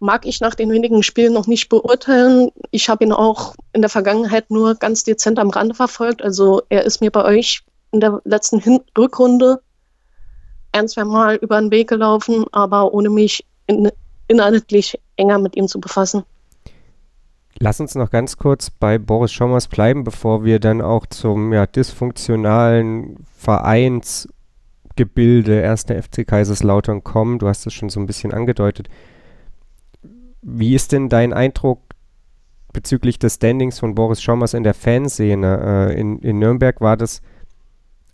mag 0.03 0.27
ich 0.27 0.41
nach 0.41 0.55
den 0.55 0.71
wenigen 0.71 1.03
Spielen 1.03 1.33
noch 1.33 1.47
nicht 1.47 1.69
beurteilen. 1.69 2.51
Ich 2.71 2.89
habe 2.89 3.05
ihn 3.05 3.13
auch 3.13 3.55
in 3.73 3.81
der 3.81 3.89
Vergangenheit 3.89 4.51
nur 4.51 4.75
ganz 4.75 5.05
dezent 5.05 5.39
am 5.39 5.51
Rande 5.51 5.75
verfolgt. 5.75 6.23
Also 6.23 6.63
er 6.69 6.85
ist 6.85 7.01
mir 7.01 7.11
bei 7.11 7.25
euch 7.25 7.63
in 7.93 8.01
der 8.01 8.21
letzten 8.25 8.59
Hin 8.59 8.81
Rückrunde 8.99 9.63
ein, 10.73 10.89
zwei 10.89 11.05
Mal 11.05 11.37
über 11.37 11.61
den 11.61 11.71
Weg 11.71 11.89
gelaufen, 11.89 12.45
aber 12.53 12.93
ohne 12.93 13.11
mich 13.11 13.47
in, 13.67 13.91
inhaltlich 14.29 14.99
enger 15.17 15.39
mit 15.39 15.57
ihm 15.57 15.69
zu 15.69 15.81
befassen. 15.81 16.25
Lass 17.59 17.79
uns 17.79 17.95
noch 17.95 18.11
ganz 18.11 18.37
kurz 18.39 18.71
bei 18.71 18.99
Boris 18.99 19.31
Schommers 19.31 19.69
bleiben, 19.69 20.03
bevor 20.03 20.45
wir 20.45 20.59
dann 20.59 20.81
auch 20.81 21.07
zum 21.07 21.53
ja, 21.53 21.67
dysfunktionalen 21.67 23.25
Vereins 23.37 24.29
Gebilde 24.97 25.63
1. 25.69 25.85
FC 25.85 26.27
Kaiserslautern 26.27 27.05
kommen. 27.05 27.39
Du 27.39 27.47
hast 27.47 27.67
es 27.67 27.73
schon 27.73 27.89
so 27.89 28.01
ein 28.01 28.07
bisschen 28.07 28.33
angedeutet. 28.33 28.89
Wie 30.43 30.75
ist 30.75 30.93
denn 30.93 31.09
dein 31.09 31.33
Eindruck 31.33 31.81
bezüglich 32.73 33.19
des 33.19 33.37
Standings 33.37 33.79
von 33.79 33.95
Boris 33.95 34.21
Schommers 34.21 34.55
in 34.55 34.65
der 34.65 34.75
Fanszene? 34.75 35.91
Äh, 35.91 36.01
in, 36.01 36.19
in 36.19 36.39
Nürnberg 36.41 36.81
war 36.81 36.97
das 36.97 37.23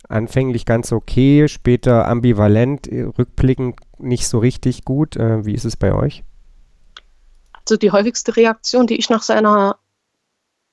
anfänglich 0.07 0.65
ganz 0.65 0.91
okay, 0.91 1.47
später 1.47 2.07
ambivalent, 2.07 2.87
äh, 2.87 3.01
rückblickend 3.01 3.79
nicht 3.97 4.27
so 4.27 4.37
richtig 4.39 4.85
gut. 4.85 5.15
Äh, 5.15 5.45
wie 5.45 5.53
ist 5.53 5.65
es 5.65 5.75
bei 5.75 5.93
euch? 5.93 6.23
Also 7.65 7.77
die 7.77 7.91
häufigste 7.91 8.35
Reaktion, 8.35 8.87
die 8.87 8.97
ich 8.97 9.09
nach 9.09 9.23
seiner 9.23 9.77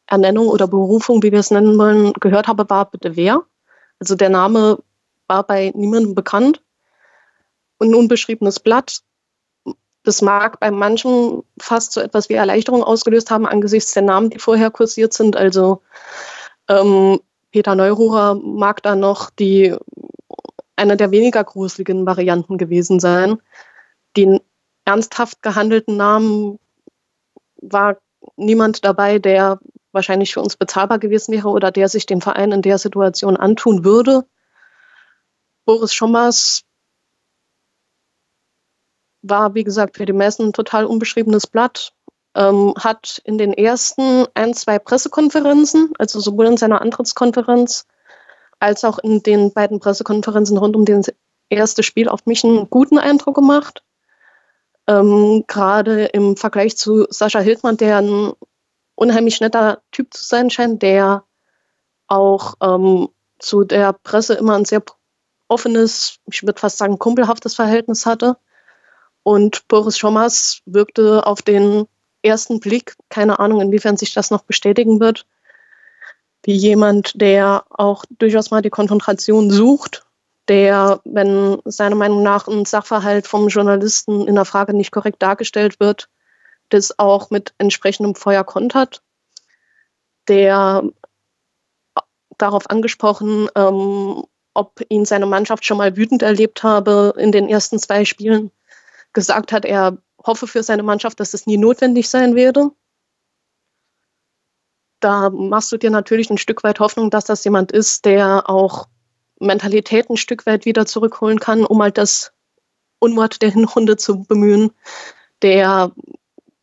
Ernennung 0.07 0.49
oder 0.49 0.69
Berufung, 0.69 1.23
wie 1.23 1.33
wir 1.33 1.41
es 1.41 1.51
nennen 1.51 1.79
wollen, 1.79 2.13
gehört 2.15 2.49
habe, 2.49 2.69
war 2.69 2.91
bitte 2.91 3.17
wer. 3.17 3.43
Also 3.99 4.15
der 4.15 4.29
Name 4.29 4.79
war 5.27 5.43
bei 5.43 5.73
niemandem 5.75 6.15
bekannt. 6.15 6.63
Und 7.79 7.91
ein 7.91 7.95
unbeschriebenes 7.95 8.61
Blatt, 8.61 9.03
das 10.07 10.23
mag 10.23 10.61
bei 10.61 10.71
manchen 10.71 11.43
fast 11.59 11.93
so 11.93 12.01
etwas 12.01 12.29
wie 12.29 12.35
Erleichterung 12.35 12.85
ausgelöst 12.85 13.33
haben 13.33 13.45
angesichts 13.45 13.93
der 13.93 14.05
Namen, 14.05 14.31
die 14.31 14.39
vorher 14.39 14.71
kursiert 14.71 15.13
sind. 15.13 15.37
Also 15.37 15.83
ähm, 16.69 17.19
Peter 17.51 17.75
Neururer 17.75 18.37
mag 18.37 18.85
da 18.85 18.95
noch 18.95 19.31
die 19.31 19.75
eine 20.77 20.97
der 20.97 21.11
weniger 21.11 21.43
gruseligen 21.43 22.07
Varianten 22.07 22.57
gewesen 22.57 23.01
sein. 23.01 23.43
Den 24.17 24.39
ernsthaft 24.85 25.43
gehandelten 25.43 25.97
Namen 25.97 26.61
war 27.57 27.97
niemand 28.37 28.85
dabei, 28.85 29.19
der 29.19 29.59
wahrscheinlich 29.91 30.33
für 30.35 30.41
uns 30.41 30.57
bezahlbar 30.57 31.01
gewesen 31.01 31.33
wäre 31.33 31.49
oder 31.49 31.73
der 31.73 31.89
sich 31.89 32.07
den 32.07 32.21
Verein 32.21 32.53
in 32.53 32.63
der 32.63 32.79
Situation 32.79 33.37
antun 33.37 33.85
würde. 33.85 34.25
Boris 35.65 35.93
Schommers 35.93 36.63
war, 39.29 39.55
wie 39.55 39.65
gesagt, 39.65 39.97
für 39.97 40.07
die 40.07 40.13
Messen 40.13 40.49
ein 40.49 40.53
total 40.53 40.87
unbeschriebenes 40.87 41.47
Blatt, 41.47 41.93
ähm, 42.35 42.75
hat 42.79 43.21
in 43.25 43.39
den 43.39 43.53
ersten 43.53 44.27
ein, 44.35 44.55
zwei 44.55 44.79
Pressekonferenzen, 44.79 45.93
also 45.99 46.21
sowohl 46.21 46.47
in 46.47 46.57
seiner 46.57 46.83
Antrittskonferenz 46.83 47.87
als 48.59 48.85
auch 48.85 48.99
in 48.99 49.23
den 49.23 49.53
beiden 49.53 49.81
Pressekonferenzen 49.81 50.57
rund 50.57 50.77
um 50.77 50.85
das 50.85 51.13
erste 51.49 51.83
Spiel 51.83 52.09
auf 52.09 52.27
mich 52.27 52.45
einen 52.45 52.69
guten 52.71 52.99
Eindruck 52.99 53.35
gemacht. 53.35 53.83
Ähm, 54.87 55.45
Gerade 55.47 56.07
im 56.07 56.37
Vergleich 56.37 56.77
zu 56.77 57.07
Sascha 57.11 57.41
Hildmann, 57.41 57.77
der 57.77 57.99
ein 57.99 58.33
unheimlich 58.95 59.41
netter 59.41 59.83
Typ 59.91 60.13
zu 60.13 60.25
sein 60.25 60.51
scheint, 60.51 60.83
der 60.83 61.25
auch 62.07 62.55
ähm, 62.63 63.09
zu 63.39 63.65
der 63.65 63.93
Presse 63.93 64.35
immer 64.35 64.57
ein 64.57 64.65
sehr 64.65 64.83
offenes, 65.49 66.19
ich 66.31 66.43
würde 66.43 66.59
fast 66.59 66.79
sagen, 66.79 66.99
kumpelhaftes 66.99 67.55
Verhältnis 67.55 68.07
hatte. 68.07 68.37
Und 69.27 69.67
Boris 69.67 69.99
Schommers 69.99 70.61
wirkte 70.67 71.27
auf 71.27 71.43
den 71.43 71.89
ersten 72.23 72.61
Blick, 72.61 72.95
keine 73.09 73.41
Ahnung, 73.41 73.61
inwiefern 73.61 73.97
sich 73.97 74.15
das 74.15 74.31
noch 74.31 74.45
bestätigen 74.45 75.01
wird, 75.01 75.27
wie 76.45 76.55
jemand, 76.55 77.21
der 77.21 77.65
auch 77.71 78.05
durchaus 78.09 78.53
mal 78.53 78.63
die 78.63 78.71
Konfrontation 78.71 79.51
sucht, 79.51 80.07
der, 80.47 81.01
wenn 81.05 81.59
seiner 81.65 81.97
Meinung 81.97 82.23
nach 82.23 82.47
ein 82.47 82.67
Sachverhalt 82.67 83.27
vom 83.27 83.49
Journalisten 83.49 84.29
in 84.29 84.37
der 84.37 84.45
Frage 84.45 84.75
nicht 84.75 84.93
korrekt 84.93 85.21
dargestellt 85.21 85.81
wird, 85.81 86.09
das 86.69 86.97
auch 87.01 87.31
mit 87.31 87.53
entsprechendem 87.59 88.15
Feuer 88.15 88.45
kontert, 88.45 89.03
der 90.29 90.85
darauf 92.39 92.71
angesprochen 92.71 93.49
ähm, 93.57 94.23
ob 94.55 94.81
ihn 94.89 95.05
seine 95.05 95.27
Mannschaft 95.27 95.67
schon 95.67 95.79
mal 95.79 95.97
wütend 95.97 96.23
erlebt 96.23 96.63
habe 96.63 97.13
in 97.19 97.33
den 97.33 97.49
ersten 97.49 97.81
zwei 97.81 98.05
Spielen, 98.05 98.53
gesagt 99.17 99.51
hat, 99.51 99.65
er 99.65 99.97
hoffe 100.25 100.47
für 100.47 100.63
seine 100.63 100.83
Mannschaft, 100.83 101.19
dass 101.19 101.33
es 101.33 101.47
nie 101.47 101.57
notwendig 101.57 102.09
sein 102.11 102.35
werde. 102.35 102.71
Da 105.01 105.31
machst 105.31 105.73
du 105.73 105.79
dir 105.79 105.91
natürlich 105.91 106.29
ein 106.29 106.37
Stück 106.37 106.63
weit 106.63 106.81
Hoffnung, 106.81 107.09
dass 107.11 107.25
das 107.25 107.43
jemand 107.43 107.73
ist, 107.73 108.05
der 108.05 108.49
auch 108.49 108.89
Mentalität 109.41 110.11
ein 110.11 110.19
Stück 110.19 110.45
weit 110.45 110.67
wieder 110.67 110.85
zurückholen 110.85 111.41
kann, 111.41 111.65
um 111.65 111.83
halt 111.83 111.97
das 111.97 112.33
Unwort 112.99 113.41
der 113.41 113.51
Hinrunde 113.51 113.97
zu 113.97 114.25
bemühen, 114.25 114.71
der 115.41 115.93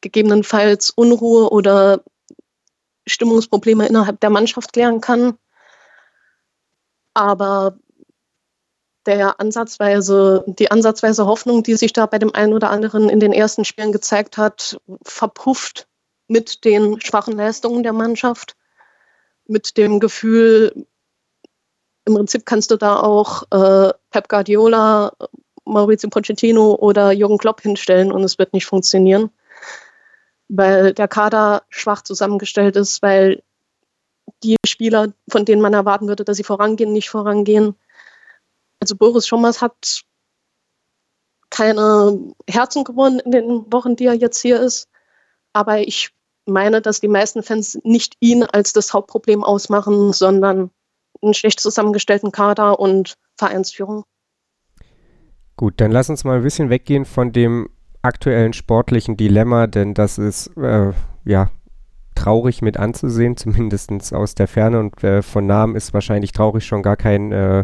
gegebenenfalls 0.01 0.91
Unruhe 0.91 1.49
oder 1.49 2.03
Stimmungsprobleme 3.07 3.87
innerhalb 3.87 4.19
der 4.19 4.29
Mannschaft 4.29 4.73
klären 4.73 5.01
kann. 5.01 5.39
Aber 7.15 7.77
der 9.05 9.39
Ansatzweise, 9.39 10.43
die 10.47 10.71
ansatzweise 10.71 11.25
Hoffnung, 11.25 11.63
die 11.63 11.75
sich 11.75 11.93
da 11.93 12.05
bei 12.05 12.19
dem 12.19 12.33
einen 12.33 12.53
oder 12.53 12.69
anderen 12.69 13.09
in 13.09 13.19
den 13.19 13.33
ersten 13.33 13.65
Spielen 13.65 13.91
gezeigt 13.91 14.37
hat, 14.37 14.79
verpufft 15.03 15.87
mit 16.27 16.63
den 16.65 17.01
schwachen 17.01 17.35
Leistungen 17.35 17.83
der 17.83 17.93
Mannschaft, 17.93 18.55
mit 19.45 19.77
dem 19.77 19.99
Gefühl, 19.99 20.85
im 22.05 22.15
Prinzip 22.15 22.45
kannst 22.45 22.71
du 22.71 22.77
da 22.77 22.99
auch 22.99 23.43
äh, 23.51 23.93
Pep 24.09 24.29
Guardiola, 24.29 25.13
Maurizio 25.65 26.09
Pochettino 26.09 26.75
oder 26.75 27.11
Jürgen 27.11 27.37
Klopp 27.37 27.61
hinstellen 27.61 28.11
und 28.11 28.23
es 28.23 28.37
wird 28.37 28.53
nicht 28.53 28.65
funktionieren, 28.65 29.29
weil 30.49 30.93
der 30.93 31.07
Kader 31.07 31.63
schwach 31.69 32.01
zusammengestellt 32.01 32.75
ist, 32.75 33.01
weil 33.01 33.43
die 34.43 34.57
Spieler, 34.65 35.13
von 35.29 35.45
denen 35.45 35.61
man 35.61 35.73
erwarten 35.73 36.07
würde, 36.07 36.25
dass 36.25 36.37
sie 36.37 36.43
vorangehen, 36.43 36.91
nicht 36.91 37.09
vorangehen 37.09 37.75
also 38.83 38.97
Boris 38.97 39.25
Schommers 39.25 39.61
hat 39.61 40.03
keine 41.49 42.33
Herzen 42.49 42.83
gewonnen 42.83 43.19
in 43.19 43.31
den 43.31 43.71
Wochen, 43.71 43.95
die 43.95 44.07
er 44.07 44.13
jetzt 44.13 44.41
hier 44.41 44.59
ist. 44.59 44.89
Aber 45.53 45.79
ich 45.79 46.09
meine, 46.45 46.81
dass 46.81 46.99
die 46.99 47.07
meisten 47.07 47.43
Fans 47.43 47.79
nicht 47.85 48.17
ihn 48.19 48.43
als 48.43 48.73
das 48.73 48.93
Hauptproblem 48.93 49.41
ausmachen, 49.41 50.11
sondern 50.11 50.69
einen 51.21 51.33
schlecht 51.33 51.61
zusammengestellten 51.61 52.33
Kader 52.33 52.77
und 52.77 53.13
Vereinsführung. 53.37 54.03
Gut, 55.55 55.75
dann 55.77 55.91
lass 55.91 56.09
uns 56.09 56.25
mal 56.25 56.35
ein 56.35 56.43
bisschen 56.43 56.69
weggehen 56.69 57.05
von 57.05 57.31
dem 57.31 57.69
aktuellen 58.01 58.51
sportlichen 58.51 59.15
Dilemma, 59.15 59.67
denn 59.67 59.93
das 59.93 60.17
ist 60.17 60.47
äh, 60.57 60.91
ja 61.23 61.51
traurig 62.15 62.61
mit 62.61 62.75
anzusehen, 62.75 63.37
zumindest 63.37 64.13
aus 64.13 64.35
der 64.35 64.49
Ferne 64.49 64.81
und 64.81 65.01
äh, 65.05 65.21
von 65.21 65.45
Namen 65.45 65.77
ist 65.77 65.93
wahrscheinlich 65.93 66.33
traurig 66.33 66.65
schon 66.65 66.83
gar 66.83 66.97
kein 66.97 67.31
äh, 67.31 67.63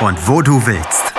und 0.00 0.28
wo 0.28 0.42
du 0.42 0.64
willst. 0.66 1.14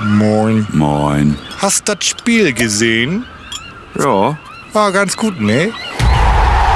Moin. 0.00 0.66
Moin. 0.72 1.38
Hast 1.58 1.88
das 1.88 2.04
Spiel 2.04 2.52
gesehen? 2.52 3.24
Ja. 3.98 4.36
War 4.72 4.92
ganz 4.92 5.16
gut, 5.16 5.40
ne? 5.40 5.72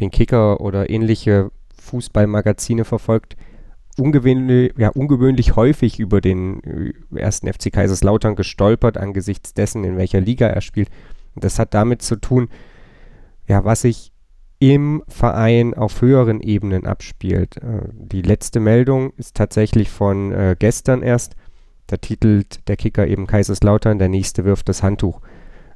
den 0.00 0.10
Kicker 0.10 0.60
oder 0.60 0.90
ähnliche 0.90 1.50
Fußballmagazine 1.80 2.84
verfolgt, 2.84 3.36
ungewöhnlich, 3.98 4.72
ja, 4.76 4.88
ungewöhnlich 4.88 5.56
häufig 5.56 5.98
über 5.98 6.20
den 6.20 6.62
äh, 6.64 7.18
ersten 7.18 7.52
FC 7.52 7.72
Kaiserslautern 7.72 8.36
gestolpert 8.36 8.96
angesichts 8.96 9.54
dessen, 9.54 9.84
in 9.84 9.96
welcher 9.96 10.20
Liga 10.20 10.46
er 10.46 10.60
spielt. 10.60 10.88
Und 11.34 11.44
das 11.44 11.58
hat 11.58 11.74
damit 11.74 12.02
zu 12.02 12.16
tun, 12.16 12.48
ja, 13.46 13.64
was 13.64 13.82
sich 13.82 14.12
im 14.58 15.02
Verein 15.08 15.74
auf 15.74 16.02
höheren 16.02 16.40
Ebenen 16.40 16.86
abspielt. 16.86 17.56
Äh, 17.56 17.88
die 17.92 18.22
letzte 18.22 18.60
Meldung 18.60 19.12
ist 19.16 19.36
tatsächlich 19.36 19.90
von 19.90 20.32
äh, 20.32 20.56
gestern 20.58 21.02
erst. 21.02 21.34
Da 21.86 21.96
titelt 21.96 22.68
der 22.68 22.76
Kicker 22.76 23.06
eben 23.06 23.26
Kaiserslautern, 23.26 23.98
der 23.98 24.08
nächste 24.08 24.44
wirft 24.44 24.68
das 24.68 24.82
Handtuch. 24.82 25.20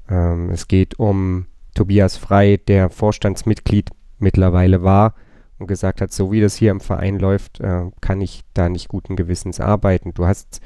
Ähm, 0.09 0.51
es 0.51 0.69
geht 0.69 0.99
um 0.99 1.47
Tobias 1.75 2.17
Frei, 2.17 2.61
der 2.69 2.91
Vorstandsmitglied 2.91 3.91
mittlerweile 4.19 4.83
war 4.83 5.15
und 5.59 5.67
gesagt 5.67 6.01
hat, 6.01 6.13
so 6.13 6.33
wie 6.33 6.41
das 6.41 6.57
hier 6.57 6.71
im 6.71 6.81
Verein 6.81 7.19
läuft, 7.19 7.61
äh, 7.61 7.91
kann 8.01 8.21
ich 8.21 8.43
da 8.55 8.69
nicht 8.69 8.89
guten 8.89 9.17
Gewissens 9.17 9.61
arbeiten. 9.61 10.15
Du 10.15 10.27
hast 10.27 10.61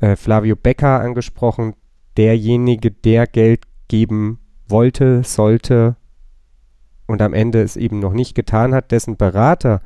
äh, 0.00 0.16
Flavio 0.16 0.56
Becker 0.56 1.00
angesprochen, 1.00 1.74
derjenige, 2.16 2.90
der 2.90 3.26
Geld 3.26 3.64
geben 3.88 4.40
wollte, 4.68 5.22
sollte 5.24 5.96
und 7.06 7.20
am 7.20 7.34
Ende 7.34 7.62
es 7.62 7.76
eben 7.76 7.98
noch 7.98 8.12
nicht 8.12 8.34
getan 8.34 8.74
hat, 8.74 8.90
dessen 8.90 9.16
Berater 9.16 9.82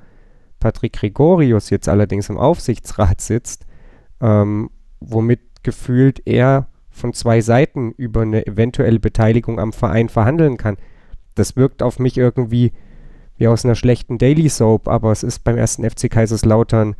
Patrick 0.61 0.95
Gregorius 0.95 1.71
jetzt 1.71 1.89
allerdings 1.89 2.29
im 2.29 2.39
Aufsichtsrat 2.39 3.21
sitzt, 3.21 3.67
ähm, 4.21 4.71
womit 5.01 5.41
gefühlt 5.63 6.23
er 6.25 6.69
von 6.89 7.13
zwei 7.13 7.41
Seiten 7.41 7.93
über 7.93 8.23
eine 8.23 8.47
eventuelle 8.47 9.01
Beteiligung 9.01 9.61
am 9.61 9.73
Verein 9.73 10.09
verhandeln 10.09 10.57
kann. 10.57 10.77
Das 11.35 11.57
wirkt 11.57 11.83
auf 11.83 11.99
mich 11.99 12.17
irgendwie 12.17 12.73
wie 13.37 13.49
aus 13.49 13.65
einer 13.65 13.75
schlechten 13.75 14.19
Daily 14.19 14.49
Soap, 14.49 14.89
aber 14.89 15.13
es 15.13 15.23
ist 15.23 15.45
beim 15.45 15.57
ersten 15.57 15.89
FC 15.89 16.11
Kaiserslautern 16.11 16.97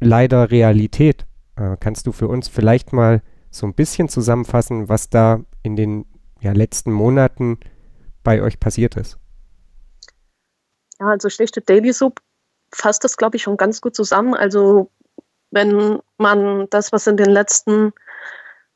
leider 0.00 0.50
Realität. 0.50 1.26
Äh, 1.56 1.76
kannst 1.78 2.06
du 2.06 2.12
für 2.12 2.28
uns 2.28 2.48
vielleicht 2.48 2.92
mal 2.92 3.22
so 3.50 3.66
ein 3.66 3.74
bisschen 3.74 4.08
zusammenfassen, 4.08 4.88
was 4.88 5.10
da 5.10 5.40
in 5.62 5.76
den 5.76 6.06
ja, 6.40 6.52
letzten 6.52 6.92
Monaten 6.92 7.58
bei 8.22 8.42
euch 8.42 8.60
passiert 8.60 8.96
ist? 8.96 9.18
Ja, 11.00 11.06
also 11.06 11.28
schlechte 11.28 11.60
Daily 11.60 11.92
Soap 11.92 12.20
fasst 12.72 13.04
das, 13.04 13.16
glaube 13.16 13.36
ich, 13.36 13.42
schon 13.42 13.56
ganz 13.56 13.80
gut 13.80 13.94
zusammen. 13.94 14.34
Also 14.34 14.90
wenn 15.50 16.00
man 16.18 16.66
das, 16.70 16.92
was 16.92 17.06
in 17.06 17.16
den 17.16 17.30
letzten, 17.30 17.92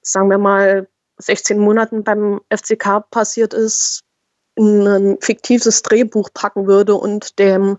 sagen 0.01 0.31
wir 0.31 0.39
mal, 0.39 0.89
16 1.19 1.59
Monaten 1.59 2.05
beim 2.05 2.41
FCK 2.49 3.11
passiert 3.11 3.53
ist, 3.53 4.05
in 4.59 4.87
ein 4.87 5.18
fiktives 5.21 5.83
Drehbuch 5.83 6.31
packen 6.35 6.66
würde 6.66 6.97
und 6.97 7.38
dem, 7.38 7.79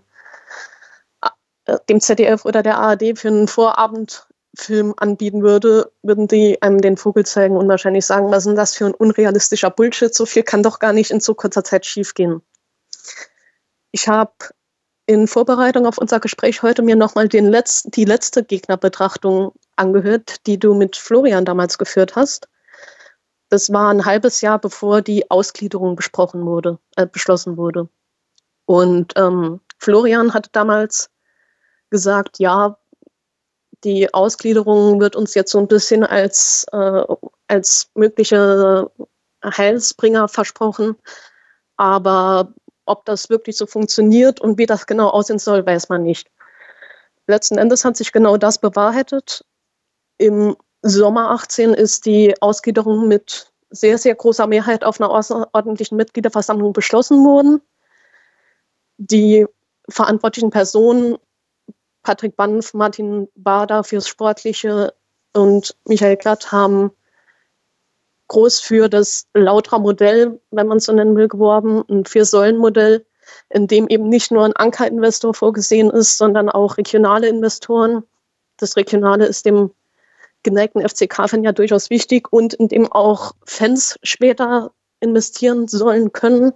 äh, 1.66 1.76
dem 1.90 2.00
ZDF 2.00 2.46
oder 2.46 2.62
der 2.62 2.78
ARD 2.78 3.18
für 3.18 3.28
einen 3.28 3.48
Vorabendfilm 3.48 4.94
anbieten 4.96 5.42
würde, 5.42 5.92
würden 6.02 6.26
die 6.26 6.60
einem 6.62 6.80
den 6.80 6.96
Vogel 6.96 7.26
zeigen 7.26 7.56
und 7.56 7.68
wahrscheinlich 7.68 8.06
sagen, 8.06 8.30
was 8.30 8.38
ist 8.38 8.46
denn 8.46 8.56
das 8.56 8.74
für 8.74 8.86
ein 8.86 8.94
unrealistischer 8.94 9.70
Bullshit? 9.70 10.14
So 10.14 10.24
viel 10.24 10.42
kann 10.42 10.62
doch 10.62 10.78
gar 10.78 10.94
nicht 10.94 11.10
in 11.10 11.20
so 11.20 11.34
kurzer 11.34 11.64
Zeit 11.64 11.84
schiefgehen. 11.84 12.40
Ich 13.92 14.08
habe 14.08 14.32
in 15.04 15.26
Vorbereitung 15.26 15.86
auf 15.86 15.98
unser 15.98 16.18
Gespräch 16.18 16.62
heute 16.62 16.80
mir 16.80 16.96
nochmal 16.96 17.28
Letz 17.30 17.82
die 17.82 18.06
letzte 18.06 18.42
Gegnerbetrachtung 18.42 19.52
angehört, 19.76 20.46
die 20.46 20.58
du 20.58 20.72
mit 20.72 20.96
Florian 20.96 21.44
damals 21.44 21.76
geführt 21.76 22.16
hast. 22.16 22.48
Das 23.50 23.72
war 23.72 23.90
ein 23.90 24.04
halbes 24.04 24.40
Jahr, 24.40 24.58
bevor 24.58 25.02
die 25.02 25.30
Ausgliederung 25.30 25.96
besprochen 25.96 26.46
wurde, 26.46 26.78
äh, 26.96 27.06
beschlossen 27.06 27.56
wurde. 27.56 27.88
Und 28.64 29.12
ähm, 29.16 29.60
Florian 29.78 30.32
hatte 30.32 30.50
damals 30.52 31.10
gesagt, 31.90 32.38
ja, 32.38 32.78
die 33.82 34.14
Ausgliederung 34.14 35.00
wird 35.00 35.16
uns 35.16 35.34
jetzt 35.34 35.50
so 35.50 35.58
ein 35.58 35.66
bisschen 35.66 36.04
als, 36.04 36.64
äh, 36.72 37.02
als 37.48 37.90
mögliche 37.94 38.88
Heilsbringer 39.44 40.28
versprochen. 40.28 40.96
Aber 41.76 42.54
ob 42.84 43.04
das 43.06 43.30
wirklich 43.30 43.56
so 43.56 43.66
funktioniert 43.66 44.40
und 44.40 44.58
wie 44.58 44.66
das 44.66 44.86
genau 44.86 45.08
aussehen 45.08 45.40
soll, 45.40 45.66
weiß 45.66 45.88
man 45.88 46.04
nicht. 46.04 46.30
Letzten 47.26 47.58
Endes 47.58 47.84
hat 47.84 47.96
sich 47.96 48.12
genau 48.12 48.36
das 48.36 48.58
bewahrheitet. 48.58 49.44
Im 50.18 50.56
Sommer 50.82 51.30
18 51.30 51.74
ist 51.74 52.06
die 52.06 52.34
Ausgliederung 52.40 53.06
mit 53.06 53.52
sehr, 53.70 53.98
sehr 53.98 54.14
großer 54.14 54.46
Mehrheit 54.46 54.84
auf 54.84 55.00
einer 55.00 55.10
außerordentlichen 55.10 55.96
Mitgliederversammlung 55.96 56.72
beschlossen 56.72 57.24
worden. 57.24 57.60
Die 58.98 59.46
verantwortlichen 59.88 60.50
Personen, 60.50 61.18
Patrick 62.02 62.36
Banff, 62.36 62.74
Martin 62.74 63.28
Bader 63.34 63.84
fürs 63.84 64.08
Sportliche 64.08 64.94
und 65.34 65.76
Michael 65.84 66.16
Glatt, 66.16 66.50
haben 66.50 66.90
groß 68.28 68.60
für 68.60 68.88
das 68.88 69.26
Lautra-Modell, 69.34 70.40
wenn 70.50 70.66
man 70.66 70.78
es 70.78 70.84
so 70.84 70.92
nennen 70.92 71.16
will, 71.16 71.28
geworben, 71.28 71.84
ein 71.88 72.04
Vier-Säulen-Modell, 72.04 73.04
in 73.50 73.66
dem 73.66 73.88
eben 73.88 74.08
nicht 74.08 74.30
nur 74.30 74.44
ein 74.44 74.54
Ankerinvestor 74.54 75.34
vorgesehen 75.34 75.90
ist, 75.90 76.16
sondern 76.16 76.48
auch 76.48 76.78
regionale 76.78 77.28
Investoren. 77.28 78.04
Das 78.56 78.76
Regionale 78.76 79.26
ist 79.26 79.46
dem 79.46 79.70
geneigten 80.42 80.86
FCK-Fan 80.86 81.44
ja 81.44 81.52
durchaus 81.52 81.90
wichtig 81.90 82.32
und 82.32 82.54
in 82.54 82.68
dem 82.68 82.90
auch 82.90 83.32
Fans 83.44 83.98
später 84.02 84.72
investieren 85.00 85.68
sollen 85.68 86.12
können. 86.12 86.52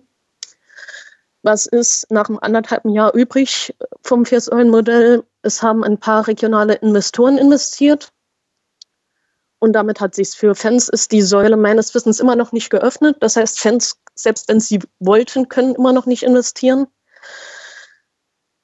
Was 1.42 1.66
ist 1.66 2.11
nach 2.11 2.29
einem 2.29 2.38
anderthalben 2.40 2.90
Jahr 2.90 3.14
übrig 3.14 3.75
vom 4.03 4.25
Vier-Säulen-Modell? 4.25 5.25
Es 5.42 5.62
haben 5.62 5.85
ein 5.85 5.99
paar 5.99 6.27
regionale 6.27 6.75
Investoren 6.77 7.37
investiert. 7.37 8.12
Und 9.59 9.75
damit 9.75 10.01
hat 10.01 10.14
sich 10.14 10.31
für 10.31 10.55
Fans 10.55 10.88
ist 10.88 11.12
die 11.12 11.23
Säule 11.23 11.57
meines 11.57 11.94
Wissens 11.94 12.20
immer 12.20 12.37
noch 12.37 12.53
nicht 12.53 12.70
geöffnet. 12.70 13.18
Das 13.20 13.37
heißt, 13.37 13.61
Fans, 13.61 13.99
selbst 14.14 14.49
wenn 14.49 14.61
sie 14.61 14.79
wollten, 15.01 15.49
können 15.49 15.75
immer 15.75 15.92
noch 15.92 16.07
nicht 16.07 16.23
investieren. 16.23 16.87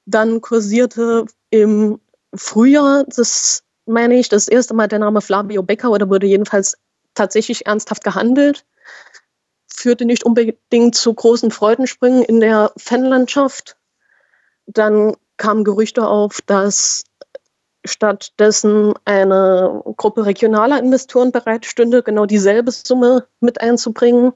Dann 0.05 0.41
kursierte 0.41 1.25
im 1.51 1.99
Frühjahr, 2.33 3.03
das 3.03 3.63
meine 3.91 4.15
ich, 4.15 4.29
das 4.29 4.47
erste 4.47 4.73
Mal 4.73 4.87
der 4.87 4.99
Name 4.99 5.21
Flavio 5.21 5.63
Becker 5.63 5.91
oder 5.91 6.09
wurde 6.09 6.27
jedenfalls 6.27 6.77
tatsächlich 7.13 7.65
ernsthaft 7.67 8.03
gehandelt. 8.03 8.65
Führte 9.67 10.05
nicht 10.05 10.23
unbedingt 10.23 10.95
zu 10.95 11.13
großen 11.13 11.51
Freudensprüngen 11.51 12.23
in 12.23 12.39
der 12.39 12.71
Fanlandschaft. 12.77 13.77
Dann 14.65 15.15
kamen 15.37 15.63
Gerüchte 15.63 16.07
auf, 16.07 16.39
dass 16.45 17.03
stattdessen 17.83 18.93
eine 19.05 19.81
Gruppe 19.97 20.25
regionaler 20.25 20.79
Investoren 20.79 21.31
bereitstünde, 21.31 22.03
genau 22.03 22.25
dieselbe 22.25 22.71
Summe 22.71 23.27
mit 23.39 23.59
einzubringen. 23.59 24.33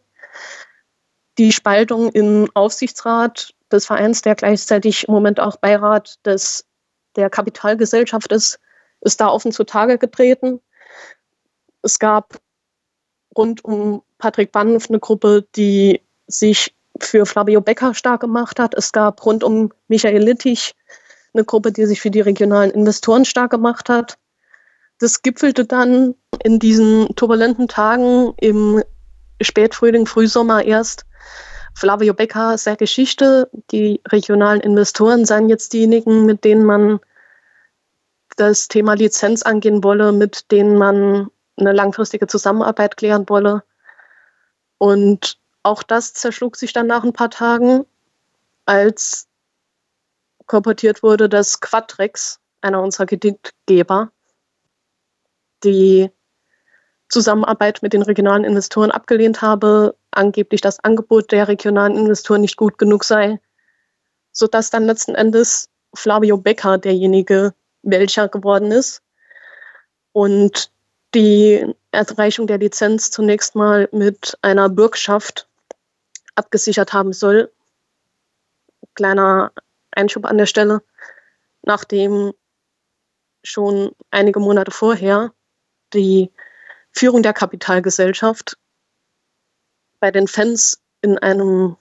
Die 1.38 1.52
Spaltung 1.52 2.12
im 2.12 2.50
Aufsichtsrat 2.54 3.54
des 3.72 3.86
Vereins, 3.86 4.22
der 4.22 4.36
gleichzeitig 4.36 5.08
im 5.08 5.14
Moment 5.14 5.40
auch 5.40 5.58
Beirat 5.58 6.26
des, 6.26 6.66
der 7.16 7.30
Kapitalgesellschaft 7.30 8.32
ist, 8.32 8.60
ist 9.06 9.22
da 9.22 9.30
offen 9.30 9.52
zutage 9.52 9.98
getreten. 9.98 10.60
Es 11.82 12.00
gab 12.00 12.40
rund 13.38 13.64
um 13.64 14.02
Patrick 14.18 14.52
Banff 14.52 14.90
eine 14.90 15.00
Gruppe, 15.00 15.46
die 15.56 16.02
sich 16.28 16.76
für 17.00 17.26
Flavio 17.26 17.62
Becker 17.62 17.94
stark 17.94 18.22
gemacht 18.22 18.60
hat. 18.60 18.74
Es 18.74 18.92
gab 18.92 19.26
rund 19.26 19.44
um 19.44 19.72
Michael 19.88 20.24
Littich 20.24 20.76
eine 21.34 21.44
Gruppe, 21.44 21.72
die 21.72 21.86
sich 21.86 22.02
für 22.02 22.12
die 22.12 22.22
regionalen 22.22 22.72
Investoren 22.72 23.26
stark 23.26 23.52
gemacht 23.52 23.90
hat. 23.90 24.18
Das 25.00 25.22
gipfelte 25.22 25.66
dann 25.66 26.16
in 26.44 26.60
diesen 26.60 27.14
turbulenten 27.16 27.68
Tagen 27.68 28.34
im 28.38 28.82
Spätfrühling, 29.42 30.06
Frühsommer 30.06 30.64
erst. 30.64 31.06
Flavio 31.74 32.14
Becker 32.14 32.58
sehr 32.58 32.78
Geschichte. 32.78 33.50
Die 33.72 34.00
regionalen 34.08 34.62
Investoren 34.62 35.26
seien 35.26 35.50
jetzt 35.50 35.74
diejenigen, 35.74 36.26
mit 36.26 36.46
denen 36.46 36.64
man 36.64 37.02
das 38.36 38.68
Thema 38.68 38.94
Lizenz 38.94 39.44
angehen 39.44 39.84
wolle, 39.84 40.12
mit 40.12 40.52
denen 40.52 40.78
man 40.78 41.30
eine 41.58 41.72
langfristige 41.72 42.28
Zusammenarbeit 42.28 42.98
klären 42.98 43.28
wolle. 43.30 43.64
Und 44.78 45.40
auch 45.64 45.84
das 45.84 46.14
zerschlug 46.14 46.56
sich 46.56 46.74
dann 46.74 46.88
nach 46.88 47.04
ein 47.04 47.14
paar 47.14 47.30
Tagen, 47.30 47.86
als 48.66 49.28
kolportiert 50.48 51.02
wurde, 51.02 51.30
dass 51.30 51.60
Quadrex, 51.62 52.40
einer 52.62 52.82
unserer 52.82 53.06
Kreditgeber, 53.06 54.12
die 55.64 56.12
Zusammenarbeit 57.10 57.82
mit 57.82 57.94
den 57.94 58.02
regionalen 58.02 58.44
Investoren 58.44 58.92
abgelehnt 58.92 59.42
habe, 59.42 59.96
angeblich 60.12 60.62
das 60.62 60.84
Angebot 60.84 61.32
der 61.32 61.48
regionalen 61.48 61.98
Investoren 61.98 62.42
nicht 62.42 62.58
gut 62.58 62.78
genug 62.78 63.04
sei, 63.04 63.40
sodass 64.32 64.70
dann 64.70 64.86
letzten 64.86 65.16
Endes 65.16 65.70
Flavio 65.94 66.38
Becker 66.38 66.78
derjenige 66.78 67.54
welcher 67.86 68.28
geworden 68.28 68.72
ist 68.72 69.02
und 70.12 70.72
die 71.14 71.74
Erreichung 71.92 72.48
der 72.48 72.58
Lizenz 72.58 73.12
zunächst 73.12 73.56
mal 73.56 73.88
mit 73.92 74.38
einer 74.42 74.68
Bürgschaft 74.68 75.48
abgesichert 76.36 76.92
haben 76.92 77.14
soll. 77.14 77.52
Kleiner 78.96 79.52
Einschub 79.92 80.26
an 80.26 80.38
der 80.38 80.46
Stelle, 80.46 80.82
nachdem 81.62 82.34
schon 83.44 83.92
einige 84.12 84.40
Monate 84.40 84.72
vorher 84.72 85.32
die 85.94 86.32
Führung 86.92 87.24
der 87.24 87.34
Kapitalgesellschaft 87.34 88.58
bei 90.00 90.12
den 90.12 90.28
Fans 90.28 90.82
in 91.02 91.18
einem 91.18 91.78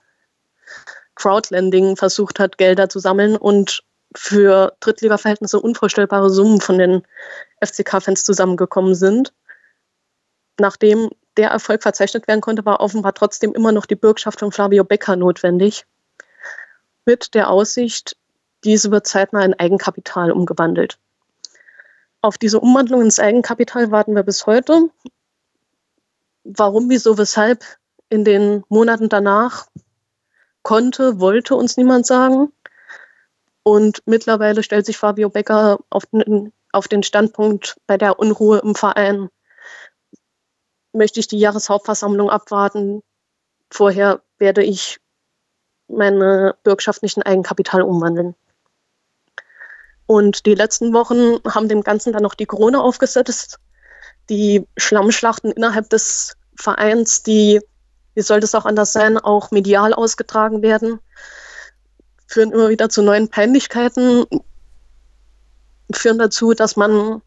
Crowdlending 1.15 1.97
versucht 1.97 2.39
hat, 2.39 2.59
Gelder 2.59 2.89
zu 2.89 2.99
sammeln 2.99 3.37
und 3.37 3.83
für 4.17 4.75
Drittliga-Verhältnisse 4.81 5.61
unvorstellbare 5.61 6.31
Summen 6.31 6.61
von 6.61 6.79
den 6.79 7.03
FCK-Fans 7.65 8.25
zusammengekommen 8.25 8.95
sind. 8.95 9.33
Nachdem 10.59 11.11
der 11.37 11.51
Erfolg 11.51 11.83
verzeichnet 11.83 12.29
werden 12.29 12.41
konnte, 12.41 12.65
war 12.65 12.81
offenbar 12.81 13.15
trotzdem 13.15 13.53
immer 13.53 13.73
noch 13.73 13.87
die 13.87 13.97
Bürgschaft 13.97 14.39
von 14.39 14.53
Flavio 14.53 14.85
Becker 14.85 15.17
notwendig 15.17 15.85
mit 17.05 17.35
der 17.35 17.51
Aussicht, 17.51 18.17
diese 18.65 18.91
wird 18.91 19.07
zeitnah 19.07 19.45
in 19.45 19.55
Eigenkapital 19.55 20.33
umgewandelt. 20.33 20.99
Auf 22.21 22.39
diese 22.39 22.61
Umwandlung 22.61 23.03
ins 23.03 23.19
Eigenkapital 23.19 23.91
warten 23.91 24.15
wir 24.15 24.23
bis 24.23 24.47
heute. 24.47 24.89
Warum, 26.45 26.89
wieso, 26.89 27.19
weshalb 27.19 27.65
in 28.09 28.25
den 28.25 28.65
Monaten 28.69 29.09
danach 29.09 29.67
konnte, 30.63 31.21
wollte 31.21 31.57
uns 31.57 31.77
niemand 31.77 32.07
sagen. 32.07 32.53
Und 33.65 34.03
mittlerweile 34.05 34.63
stellt 34.63 34.87
sich 34.87 34.99
Fabio 34.99 35.31
Becker 35.31 35.79
auf 35.89 36.05
den, 36.07 36.53
auf 36.71 36.87
den 36.87 37.03
Standpunkt 37.03 37.77
bei 37.87 37.97
der 37.97 38.19
Unruhe 38.19 38.59
im 38.59 38.75
Verein. 38.75 39.31
Möchte 40.93 41.19
ich 41.19 41.29
die 41.29 41.39
Jahreshauptversammlung 41.39 42.31
abwarten. 42.31 43.03
Vorher 43.71 44.23
werde 44.39 44.63
ich 44.63 45.01
meine 45.89 46.55
Bürgschaft 46.63 47.03
nicht 47.03 47.17
in 47.17 47.23
Eigenkapital 47.23 47.81
umwandeln. 47.81 48.35
Und 50.07 50.45
die 50.45 50.55
letzten 50.55 50.93
Wochen 50.93 51.39
haben 51.51 51.69
dem 51.69 51.83
Ganzen 51.83 52.13
dann 52.13 52.23
noch 52.23 52.35
die 52.35 52.47
Krone 52.47 52.83
aufgesetzt. 52.83 53.59
Die 54.29 54.67
Schlammschlachten 54.77 55.53
innerhalb 55.53 55.89
des 55.89 56.37
Vereins, 56.55 57.23
die, 57.23 57.63
wie 58.15 58.23
sollte 58.23 58.45
es 58.45 58.55
auch 58.55 58.67
anders 58.67 58.93
sein, 58.93 59.17
auch 59.17 59.51
medial 59.51 59.95
ausgetragen 59.95 60.61
werden, 60.61 61.01
führen 62.35 62.53
immer 62.53 62.69
wieder 62.69 62.89
zu 62.89 63.03
neuen 63.03 63.29
Peinlichkeiten, 63.29 64.25
führen 65.93 66.19
dazu, 66.19 66.53
dass 66.53 66.77
man 66.77 67.23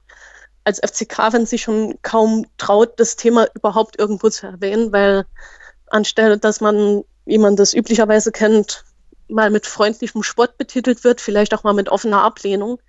als 0.64 0.80
FCK, 0.80 1.32
wenn 1.32 1.46
sich 1.46 1.62
schon 1.62 1.98
kaum 2.02 2.46
traut, 2.58 3.00
das 3.00 3.16
Thema 3.16 3.48
überhaupt 3.56 3.98
irgendwo 3.98 4.30
zu 4.30 4.48
erwähnen, 4.48 4.92
weil 4.92 5.26
anstelle, 5.88 6.38
dass 6.38 6.60
man 6.60 7.04
wie 7.28 7.38
man 7.38 7.56
das 7.56 7.74
üblicherweise 7.74 8.32
kennt, 8.32 8.86
mal 9.28 9.50
mit 9.50 9.68
freundlichem 9.68 10.24
Spott 10.24 10.58
betitelt 10.58 11.04
wird, 11.04 11.20
vielleicht 11.22 11.54
auch 11.54 11.64
mal 11.64 11.74
mit 11.74 11.90
offener 11.90 12.24
Ablehnung, 12.24 12.80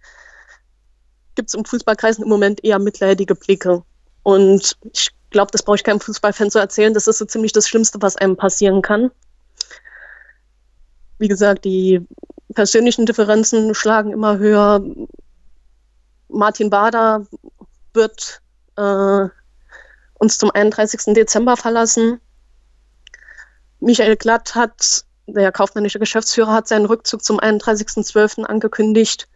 gibt 1.35 1.49
es 1.49 1.55
im 1.55 1.65
Fußballkreisen 1.65 2.23
im 2.23 2.31
Moment 2.31 2.65
eher 2.65 2.79
mitleidige 2.79 3.35
Blicke. 3.35 3.83
Und 4.23 4.77
ich 4.93 5.11
glaube, 5.31 5.51
das 5.51 5.63
brauche 5.63 5.77
ich 5.77 5.85
keinem 5.85 6.01
Fußballfan 6.01 6.51
zu 6.51 6.59
erzählen. 6.59 6.95
Das 6.95 7.09
ist 7.09 7.19
so 7.19 7.25
ziemlich 7.25 7.53
das 7.53 7.69
Schlimmste, 7.69 8.01
was 8.01 8.17
einem 8.17 8.37
passieren 8.37 8.81
kann. 8.81 9.11
Wie 11.19 11.29
gesagt, 11.29 11.65
die 11.65 12.07
persönlichen 12.55 13.07
Differenzen 13.07 13.75
schlagen 13.75 14.13
immer 14.13 14.39
höher. 14.39 14.83
Martin 16.29 16.71
Bader 16.71 17.27
wird 17.93 18.41
äh, 18.77 19.29
uns 20.19 20.39
zum 20.39 20.51
31. 20.51 21.15
Dezember 21.15 21.57
verlassen. 21.57 22.21
Michael 23.81 24.17
Glatt 24.17 24.55
hat, 24.55 25.05
der 25.27 25.53
kaufmännische 25.53 25.99
Geschäftsführer, 25.99 26.53
hat 26.53 26.69
seinen 26.69 26.87
Rückzug 26.87 27.23
zum 27.23 27.39
31.12. 27.39 28.45
angekündigt. 28.45 29.29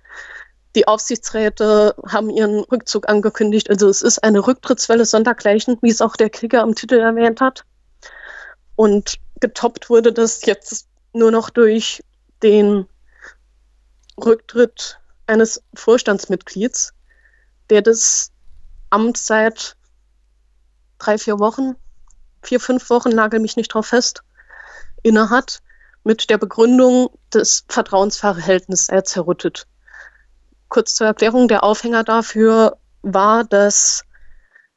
Die 0.75 0.89
Aufsichtsräte 0.89 1.95
haben 2.07 2.31
ihren 2.31 2.61
Rückzug 2.61 3.09
angekündigt. 3.09 3.69
Also 3.69 3.89
es 3.89 4.03
ist 4.03 4.25
eine 4.25 4.47
Rücktrittswelle 4.47 5.05
sondergleichen, 5.05 5.79
wie 5.83 5.91
es 5.91 6.01
auch 6.01 6.17
der 6.17 6.31
Kicker 6.31 6.63
am 6.63 6.75
Titel 6.75 6.99
erwähnt 6.99 7.41
hat. 7.41 7.65
Und 8.75 9.17
getoppt 9.41 9.91
wurde 9.91 10.13
das 10.13 10.45
jetzt 10.47 10.89
nur 11.13 11.31
noch 11.31 11.51
durch 11.51 12.03
den 12.43 12.87
Rücktritt 14.17 14.99
eines 15.27 15.63
Vorstandsmitglieds, 15.75 16.93
der 17.71 17.83
das 17.83 18.31
Amt 18.91 19.17
seit 19.17 19.77
drei, 20.99 21.19
vier 21.19 21.39
Wochen, 21.39 21.77
vier, 22.43 22.61
fünf 22.61 22.91
Wochen, 22.91 23.11
nagel 23.11 23.41
mich 23.41 23.57
nicht 23.57 23.69
drauf 23.69 23.87
fest, 23.87 24.23
innehat, 25.03 25.61
mit 26.05 26.31
der 26.31 26.39
Begründung, 26.39 27.11
das 27.31 27.65
Vertrauensverhältnis 27.69 28.87
sei 28.87 29.01
zerrüttet. 29.03 29.67
Kurz 30.69 30.95
zur 30.95 31.07
Erklärung, 31.07 31.49
der 31.49 31.65
Aufhänger 31.65 32.03
dafür 32.03 32.77
war, 33.03 33.45
dass 33.45 34.03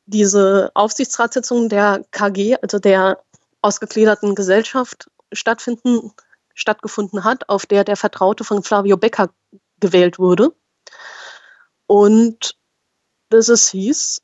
diese 0.06 0.72
Aufsichtsratssitzung 0.76 1.70
der 1.70 2.06
KG, 2.12 2.58
also 2.62 2.80
der 2.80 3.20
ausgegliederten 3.62 4.36
Gesellschaft, 4.36 5.10
stattfinden, 5.34 6.12
stattgefunden 6.56 7.24
hat, 7.24 7.50
auf 7.50 7.68
der 7.68 7.84
der 7.84 7.98
Vertraute 7.98 8.44
von 8.44 8.64
Flavio 8.64 8.98
Becker 8.98 9.30
gewählt 9.80 10.18
wurde. 10.18 10.56
Und 11.86 12.58
dass 13.30 13.50
es 13.50 13.70
hieß, 13.70 14.22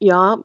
ja, 0.00 0.42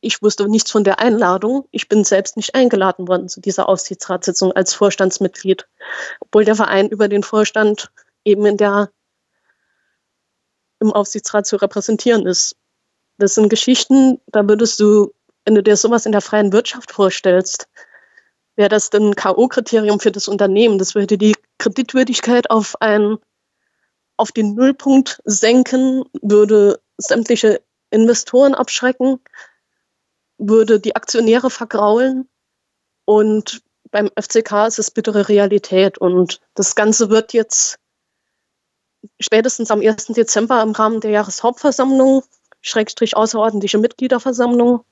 ich 0.00 0.22
wusste 0.22 0.48
nichts 0.48 0.70
von 0.70 0.84
der 0.84 0.98
Einladung. 0.98 1.66
Ich 1.70 1.88
bin 1.88 2.04
selbst 2.04 2.36
nicht 2.36 2.54
eingeladen 2.54 3.08
worden 3.08 3.28
zu 3.28 3.40
dieser 3.40 3.68
Aufsichtsratssitzung 3.68 4.52
als 4.52 4.72
Vorstandsmitglied, 4.74 5.68
obwohl 6.20 6.44
der 6.44 6.56
Verein 6.56 6.88
über 6.88 7.08
den 7.08 7.22
Vorstand 7.22 7.90
eben 8.24 8.46
in 8.46 8.56
der, 8.56 8.90
im 10.80 10.92
Aufsichtsrat 10.92 11.46
zu 11.46 11.56
repräsentieren 11.56 12.26
ist. 12.26 12.56
Das 13.18 13.34
sind 13.34 13.50
Geschichten, 13.50 14.20
da 14.26 14.48
würdest 14.48 14.80
du, 14.80 15.12
wenn 15.44 15.54
du 15.54 15.62
dir 15.62 15.76
sowas 15.76 16.06
in 16.06 16.12
der 16.12 16.22
freien 16.22 16.52
Wirtschaft 16.52 16.90
vorstellst, 16.90 17.68
wäre 18.60 18.68
das 18.68 18.92
ein 18.92 19.16
K.O.-Kriterium 19.16 20.02
für 20.02 20.12
das 20.12 20.28
Unternehmen. 20.28 20.78
Das 20.78 20.94
würde 20.94 21.16
die 21.16 21.34
Kreditwürdigkeit 21.58 22.50
auf 22.50 22.80
ein 22.80 23.16
auf 24.18 24.32
den 24.32 24.54
Nullpunkt 24.54 25.18
senken, 25.24 26.04
würde 26.20 26.78
sämtliche 26.98 27.62
Investoren 27.90 28.54
abschrecken, 28.54 29.18
würde 30.36 30.78
die 30.78 30.94
Aktionäre 30.94 31.48
vergraulen 31.48 32.28
und 33.06 33.62
beim 33.90 34.10
FCK 34.14 34.66
ist 34.66 34.78
es 34.78 34.90
bittere 34.90 35.30
Realität 35.30 35.96
und 35.96 36.42
das 36.54 36.74
Ganze 36.74 37.08
wird 37.08 37.32
jetzt 37.32 37.78
spätestens 39.20 39.70
am 39.70 39.80
1. 39.80 40.08
Dezember 40.08 40.62
im 40.62 40.72
Rahmen 40.72 41.00
der 41.00 41.12
Jahreshauptversammlung, 41.12 42.22
Schrägstrich 42.60 43.16
außerordentliche 43.16 43.78
Mitgliederversammlung, 43.78 44.84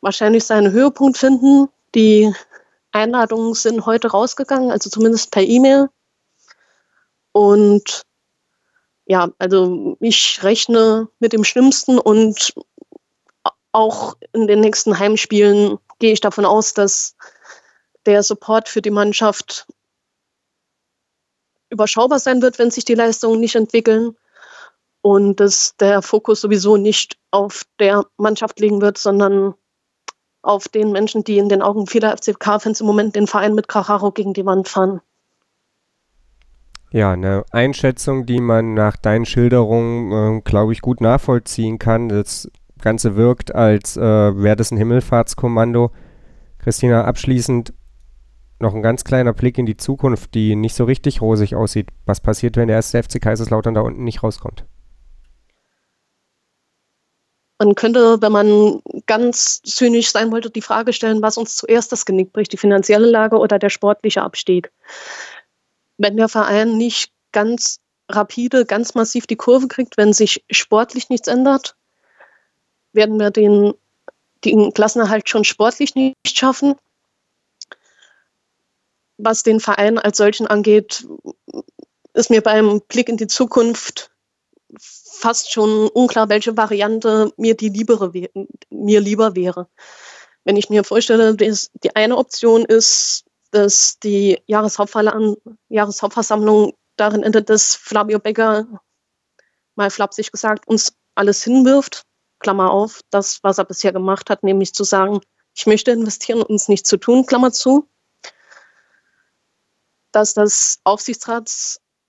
wahrscheinlich 0.00 0.44
seinen 0.44 0.72
Höhepunkt 0.72 1.18
finden. 1.18 1.68
Die 1.94 2.32
Einladungen 2.96 3.54
sind 3.54 3.86
heute 3.86 4.08
rausgegangen, 4.08 4.70
also 4.70 4.90
zumindest 4.90 5.30
per 5.30 5.42
E-Mail. 5.42 5.88
Und 7.32 8.02
ja, 9.04 9.30
also 9.38 9.96
ich 10.00 10.42
rechne 10.42 11.08
mit 11.20 11.32
dem 11.32 11.44
Schlimmsten 11.44 11.98
und 11.98 12.54
auch 13.72 14.16
in 14.32 14.46
den 14.46 14.60
nächsten 14.60 14.98
Heimspielen 14.98 15.78
gehe 15.98 16.12
ich 16.12 16.20
davon 16.20 16.44
aus, 16.44 16.72
dass 16.74 17.14
der 18.06 18.22
Support 18.22 18.68
für 18.68 18.82
die 18.82 18.90
Mannschaft 18.90 19.66
überschaubar 21.68 22.18
sein 22.18 22.40
wird, 22.42 22.58
wenn 22.58 22.70
sich 22.70 22.84
die 22.84 22.94
Leistungen 22.94 23.40
nicht 23.40 23.54
entwickeln 23.54 24.16
und 25.02 25.40
dass 25.40 25.76
der 25.76 26.02
Fokus 26.02 26.40
sowieso 26.40 26.76
nicht 26.76 27.18
auf 27.30 27.62
der 27.78 28.06
Mannschaft 28.16 28.58
liegen 28.60 28.80
wird, 28.80 28.98
sondern 28.98 29.54
auf 30.46 30.68
den 30.68 30.92
Menschen, 30.92 31.24
die 31.24 31.38
in 31.38 31.48
den 31.48 31.62
Augen 31.62 31.86
vieler 31.86 32.16
FCK-Fans 32.16 32.80
im 32.80 32.86
Moment 32.86 33.16
den 33.16 33.26
Verein 33.26 33.54
mit 33.54 33.68
Carraro 33.68 34.12
gegen 34.12 34.32
die 34.32 34.46
Wand 34.46 34.68
fahren. 34.68 35.00
Ja, 36.90 37.12
eine 37.12 37.44
Einschätzung, 37.50 38.26
die 38.26 38.40
man 38.40 38.74
nach 38.74 38.96
deinen 38.96 39.26
Schilderungen, 39.26 40.38
äh, 40.38 40.40
glaube 40.42 40.72
ich, 40.72 40.80
gut 40.80 41.00
nachvollziehen 41.00 41.78
kann. 41.78 42.08
Das 42.08 42.48
Ganze 42.80 43.16
wirkt, 43.16 43.54
als 43.54 43.96
äh, 43.96 44.00
wäre 44.00 44.56
das 44.56 44.70
ein 44.70 44.78
Himmelfahrtskommando. 44.78 45.90
Christina, 46.58 47.04
abschließend 47.04 47.74
noch 48.60 48.74
ein 48.74 48.82
ganz 48.82 49.04
kleiner 49.04 49.32
Blick 49.32 49.58
in 49.58 49.66
die 49.66 49.76
Zukunft, 49.76 50.34
die 50.34 50.56
nicht 50.56 50.74
so 50.74 50.84
richtig 50.84 51.20
rosig 51.20 51.54
aussieht. 51.54 51.88
Was 52.06 52.20
passiert, 52.20 52.56
wenn 52.56 52.68
der 52.68 52.76
erste 52.76 53.02
FC 53.02 53.20
Kaiserslautern 53.20 53.74
da 53.74 53.82
unten 53.82 54.04
nicht 54.04 54.22
rauskommt? 54.22 54.64
Man 57.58 57.74
könnte, 57.74 58.18
wenn 58.20 58.32
man 58.32 58.80
ganz 59.06 59.62
zynisch 59.62 60.10
sein 60.10 60.30
wollte, 60.32 60.50
die 60.50 60.62
Frage 60.62 60.92
stellen, 60.92 61.22
was 61.22 61.36
uns 61.36 61.56
zuerst 61.56 61.92
das 61.92 62.04
Genick 62.04 62.32
bricht, 62.32 62.52
die 62.52 62.56
finanzielle 62.56 63.06
Lage 63.06 63.38
oder 63.38 63.58
der 63.58 63.70
sportliche 63.70 64.22
Abstieg 64.22 64.70
wenn 65.98 66.16
der 66.16 66.28
Verein 66.28 66.76
nicht 66.76 67.12
ganz 67.32 67.80
rapide, 68.08 68.64
ganz 68.66 68.94
massiv 68.94 69.26
die 69.26 69.36
Kurve 69.36 69.68
kriegt, 69.68 69.96
wenn 69.96 70.12
sich 70.12 70.44
sportlich 70.50 71.08
nichts 71.08 71.28
ändert, 71.28 71.76
werden 72.92 73.18
wir 73.18 73.30
den, 73.30 73.74
den 74.44 74.72
Klassenerhalt 74.72 75.28
schon 75.28 75.44
sportlich 75.44 75.94
nicht 75.94 76.16
schaffen. 76.24 76.76
Was 79.18 79.42
den 79.42 79.60
Verein 79.60 79.98
als 79.98 80.18
solchen 80.18 80.46
angeht, 80.46 81.06
ist 82.12 82.30
mir 82.30 82.42
beim 82.42 82.80
Blick 82.88 83.08
in 83.08 83.16
die 83.16 83.26
Zukunft 83.26 84.10
fast 84.78 85.52
schon 85.52 85.88
unklar, 85.88 86.28
welche 86.28 86.56
Variante 86.56 87.32
mir 87.36 87.56
die 87.56 87.68
liebere, 87.68 88.12
mir 88.70 89.00
lieber 89.00 89.34
wäre. 89.34 89.68
Wenn 90.44 90.56
ich 90.56 90.70
mir 90.70 90.84
vorstelle, 90.84 91.34
die 91.34 91.96
eine 91.96 92.16
Option 92.16 92.64
ist, 92.64 93.24
dass 93.50 93.98
die 93.98 94.40
Jahreshauptversammlung 94.46 96.72
darin 96.96 97.22
endet, 97.22 97.50
dass 97.50 97.74
Flavio 97.74 98.18
Becker, 98.18 98.66
mal 99.74 99.90
flapsig 99.90 100.32
gesagt, 100.32 100.66
uns 100.66 100.94
alles 101.14 101.44
hinwirft. 101.44 102.04
Klammer 102.38 102.70
auf, 102.70 103.00
das, 103.10 103.42
was 103.42 103.58
er 103.58 103.64
bisher 103.64 103.92
gemacht 103.92 104.28
hat, 104.28 104.42
nämlich 104.42 104.74
zu 104.74 104.84
sagen, 104.84 105.20
ich 105.54 105.66
möchte 105.66 105.90
investieren 105.90 106.40
und 106.40 106.50
uns 106.50 106.68
nichts 106.68 106.88
zu 106.88 106.98
tun, 106.98 107.24
Klammer 107.24 107.50
zu. 107.50 107.88
Dass 110.12 110.34
das 110.34 110.80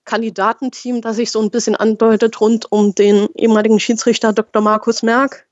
Aufsichtsratskandidatenteam, 0.08 1.00
das 1.02 1.16
sich 1.16 1.30
so 1.30 1.40
ein 1.40 1.50
bisschen 1.50 1.76
andeutet, 1.76 2.40
rund 2.40 2.70
um 2.72 2.94
den 2.94 3.28
ehemaligen 3.34 3.78
Schiedsrichter 3.78 4.32
Dr. 4.32 4.62
Markus 4.62 5.02
Merck, 5.02 5.46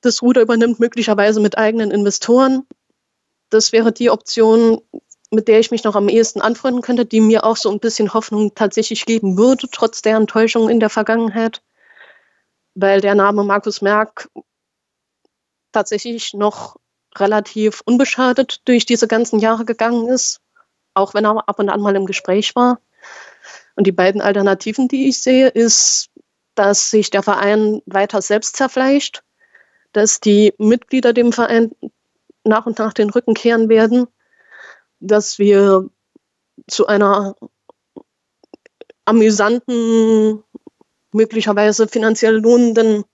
das 0.00 0.22
Ruder 0.22 0.42
übernimmt, 0.42 0.78
möglicherweise 0.78 1.40
mit 1.40 1.58
eigenen 1.58 1.90
Investoren 1.90 2.66
das 3.50 3.72
wäre 3.72 3.92
die 3.92 4.10
Option, 4.10 4.80
mit 5.30 5.48
der 5.48 5.60
ich 5.60 5.70
mich 5.70 5.84
noch 5.84 5.96
am 5.96 6.08
ehesten 6.08 6.40
anfreunden 6.40 6.82
könnte, 6.82 7.04
die 7.04 7.20
mir 7.20 7.44
auch 7.44 7.56
so 7.56 7.70
ein 7.70 7.80
bisschen 7.80 8.14
Hoffnung 8.14 8.54
tatsächlich 8.54 9.06
geben 9.06 9.36
würde, 9.36 9.68
trotz 9.70 10.02
der 10.02 10.16
Enttäuschung 10.16 10.68
in 10.68 10.80
der 10.80 10.90
Vergangenheit. 10.90 11.62
Weil 12.74 13.00
der 13.00 13.14
Name 13.14 13.44
Markus 13.44 13.82
Merck 13.82 14.28
tatsächlich 15.72 16.34
noch 16.34 16.76
relativ 17.16 17.82
unbeschadet 17.84 18.60
durch 18.66 18.86
diese 18.86 19.08
ganzen 19.08 19.38
Jahre 19.38 19.64
gegangen 19.64 20.08
ist, 20.08 20.40
auch 20.94 21.14
wenn 21.14 21.24
er 21.24 21.48
ab 21.48 21.58
und 21.58 21.68
an 21.68 21.80
mal 21.80 21.96
im 21.96 22.06
Gespräch 22.06 22.54
war. 22.54 22.80
Und 23.78 23.86
die 23.86 23.92
beiden 23.92 24.20
Alternativen, 24.20 24.88
die 24.88 25.08
ich 25.08 25.22
sehe, 25.22 25.46
ist, 25.46 26.10
dass 26.56 26.90
sich 26.90 27.10
der 27.10 27.22
Verein 27.22 27.80
weiter 27.86 28.20
selbst 28.22 28.56
zerfleischt, 28.56 29.22
dass 29.92 30.18
die 30.18 30.52
Mitglieder 30.58 31.12
dem 31.12 31.32
Verein 31.32 31.70
nach 32.42 32.66
und 32.66 32.80
nach 32.80 32.92
den 32.92 33.08
Rücken 33.08 33.34
kehren 33.34 33.68
werden, 33.68 34.08
dass 34.98 35.38
wir 35.38 35.88
zu 36.66 36.88
einer 36.88 37.36
amüsanten, 39.04 40.42
möglicherweise 41.12 41.86
finanziell 41.86 42.38
lohnenden 42.38 43.04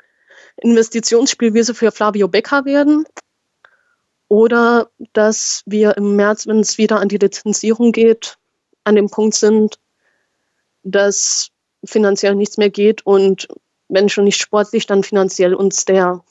Investitionsspielwiese 0.57 1.75
für 1.75 1.93
Flavio 1.93 2.27
Becker 2.27 2.65
werden. 2.65 3.05
Oder 4.29 4.89
dass 5.13 5.63
wir 5.67 5.99
im 5.99 6.17
März, 6.17 6.47
wenn 6.47 6.61
es 6.61 6.79
wieder 6.79 7.01
an 7.01 7.09
die 7.09 7.19
Lizenzierung 7.19 7.93
geht, 7.93 8.39
an 8.85 8.95
dem 8.95 9.11
Punkt 9.11 9.35
sind, 9.35 9.79
dass 10.85 11.51
finanziell 11.85 12.35
nichts 12.35 12.57
mehr 12.57 12.71
geht 12.71 13.05
und 13.05 13.49
wenn 13.89 14.09
schon 14.09 14.25
nicht 14.25 14.41
sportlich, 14.41 14.87
dann 14.87 15.03
finanziell 15.03 15.55
uns 15.55 15.85
der 15.85 16.25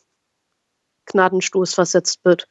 Gnadenstoß 1.05 1.73
versetzt 1.73 2.23
wird. 2.23 2.47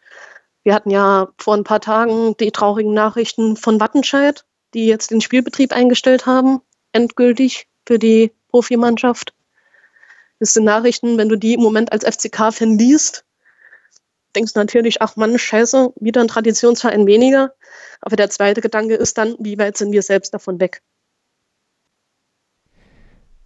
Wir 0.63 0.75
hatten 0.75 0.91
ja 0.91 1.29
vor 1.39 1.55
ein 1.55 1.65
paar 1.65 1.81
Tagen 1.81 2.37
die 2.37 2.53
traurigen 2.53 2.95
Nachrichten 2.95 3.57
von 3.57 3.81
Wattenscheid, 3.81 4.45
die 4.75 4.87
jetzt 4.87 5.11
den 5.11 5.21
Spielbetrieb 5.21 5.73
eingestellt 5.73 6.27
haben, 6.27 6.61
endgültig 6.93 7.67
für 7.87 7.99
die 7.99 8.33
Profimannschaft. 8.49 9.35
Das 10.39 10.55
sind 10.55 10.65
Nachrichten, 10.65 11.19
wenn 11.19 11.29
du 11.29 11.37
die 11.37 11.55
im 11.55 11.61
Moment 11.61 11.93
als 11.93 12.05
FCK-Fan 12.05 12.79
liest, 12.79 13.25
denkst 14.35 14.55
du 14.55 14.61
natürlich, 14.61 15.03
ach 15.03 15.17
Mann, 15.17 15.39
scheiße, 15.39 15.93
wieder 15.97 16.21
ein 16.21 16.29
Traditionsverein 16.29 17.07
weniger. 17.07 17.55
Aber 18.01 18.17
der 18.17 18.31
zweite 18.31 18.61
Gedanke 18.61 18.95
ist 18.95 19.19
dann, 19.19 19.37
wie 19.39 19.59
weit 19.59 19.77
sind 19.77 19.93
wir 19.93 20.03
selbst 20.03 20.33
davon 20.35 20.61
weg? 20.61 20.83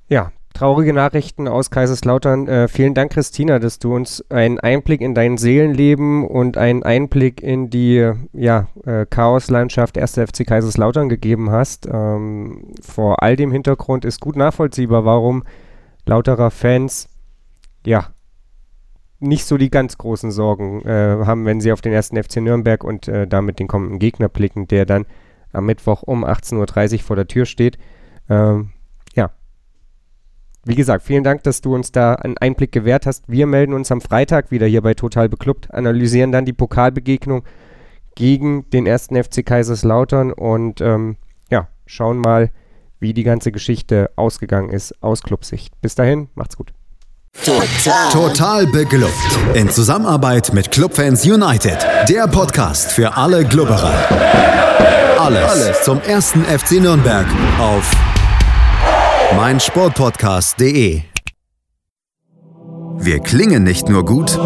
Ja, 0.09 0.31
traurige 0.55 0.93
Nachrichten 0.93 1.49
aus 1.49 1.71
Kaiserslautern. 1.71 2.47
Äh, 2.47 2.69
vielen 2.69 2.95
Dank, 2.95 3.13
Christina, 3.13 3.59
dass 3.59 3.81
du 3.81 3.95
uns 3.95 4.25
einen 4.31 4.61
Einblick 4.61 5.01
in 5.01 5.15
dein 5.15 5.37
Seelenleben 5.37 6.25
und 6.25 6.57
einen 6.57 6.85
Einblick 6.85 7.43
in 7.43 7.71
die 7.71 8.13
ja, 8.33 8.69
äh, 8.85 9.05
Chaoslandschaft 9.07 9.99
1. 9.99 10.13
FC 10.15 10.47
Kaiserslautern 10.47 11.09
gegeben 11.09 11.51
hast. 11.51 11.89
Ähm, 11.93 12.73
vor 12.81 13.23
all 13.23 13.35
dem 13.35 13.51
Hintergrund 13.51 14.05
ist 14.05 14.21
gut 14.21 14.37
nachvollziehbar, 14.37 15.05
warum 15.05 15.43
lauterer 16.07 16.53
Fans 16.53 17.09
ja 17.85 18.07
nicht 19.19 19.45
so 19.45 19.57
die 19.57 19.71
ganz 19.71 19.99
großen 19.99 20.31
Sorgen 20.31 20.83
äh, 20.83 21.25
haben, 21.25 21.47
wenn 21.47 21.61
sie 21.61 21.73
auf 21.73 21.81
den 21.81 21.93
ersten 21.93 22.23
FC 22.23 22.37
Nürnberg 22.37 22.85
und 22.85 23.09
äh, 23.09 23.27
damit 23.27 23.59
den 23.59 23.67
kommenden 23.67 23.99
Gegner 23.99 24.29
blicken, 24.29 24.69
der 24.69 24.87
dann 24.87 25.05
am 25.53 25.67
Mittwoch 25.67 26.03
um 26.03 26.25
18.30 26.25 26.93
Uhr 26.93 26.99
vor 27.01 27.17
der 27.17 27.27
Tür 27.27 27.45
steht. 27.45 27.79
Ähm, 28.29 28.71
wie 30.67 30.75
gesagt, 30.75 31.05
vielen 31.05 31.23
Dank, 31.23 31.45
dass 31.45 31.61
du 31.61 31.75
uns 31.75 31.93
da 31.93 32.15
einen 32.15 32.37
Einblick 32.39 32.73
gewährt 32.73 33.07
hast. 33.07 33.25
Wir 33.29 33.47
melden 33.47 33.73
uns 33.73 33.93
am 33.93 34.01
Freitag 34.01 34.51
wieder 34.51 34.67
hier 34.67 34.83
bei 34.83 34.95
Total 34.95 35.29
Beklubbt, 35.29 35.73
analysieren 35.73 36.33
dann 36.33 36.45
die 36.45 36.53
Pokalbegegnung 36.53 37.45
gegen 38.17 38.69
den 38.71 38.87
ersten 38.87 39.23
FC 39.23 39.47
Kaiserslautern 39.47 40.33
und 40.33 40.81
ähm, 40.81 41.17
ja, 41.51 41.69
schauen 41.87 42.19
mal, 42.19 42.51
wie 42.99 43.15
die 43.15 43.23
ganze 43.23 43.53
Geschichte 43.53 44.11
ausgegangen 44.17 44.71
ist 44.71 45.03
aus 45.03 45.23
Clubsicht. 45.23 45.81
Bis 45.81 45.95
dahin, 45.95 46.29
macht's 46.35 46.57
gut. 46.57 46.73
Total. 47.45 48.11
Total 48.11 48.67
beglückt. 48.67 49.13
In 49.55 49.69
Zusammenarbeit 49.69 50.53
mit 50.53 50.73
Clubfans 50.73 51.25
United. 51.25 51.87
Der 52.09 52.27
Podcast 52.27 52.91
für 52.91 53.17
alle 53.17 53.45
Glubberer. 53.45 53.95
Alles, 55.19 55.45
Alles 55.45 55.83
zum 55.83 56.01
ersten 56.01 56.43
FC 56.45 56.81
Nürnberg 56.81 57.27
auf 57.61 57.93
meinsportpodcast.de. 59.35 61.03
Wir 62.99 63.21
klingen 63.21 63.65
nicht 63.65 63.89
nur 63.89 64.05
gut, 64.05 64.39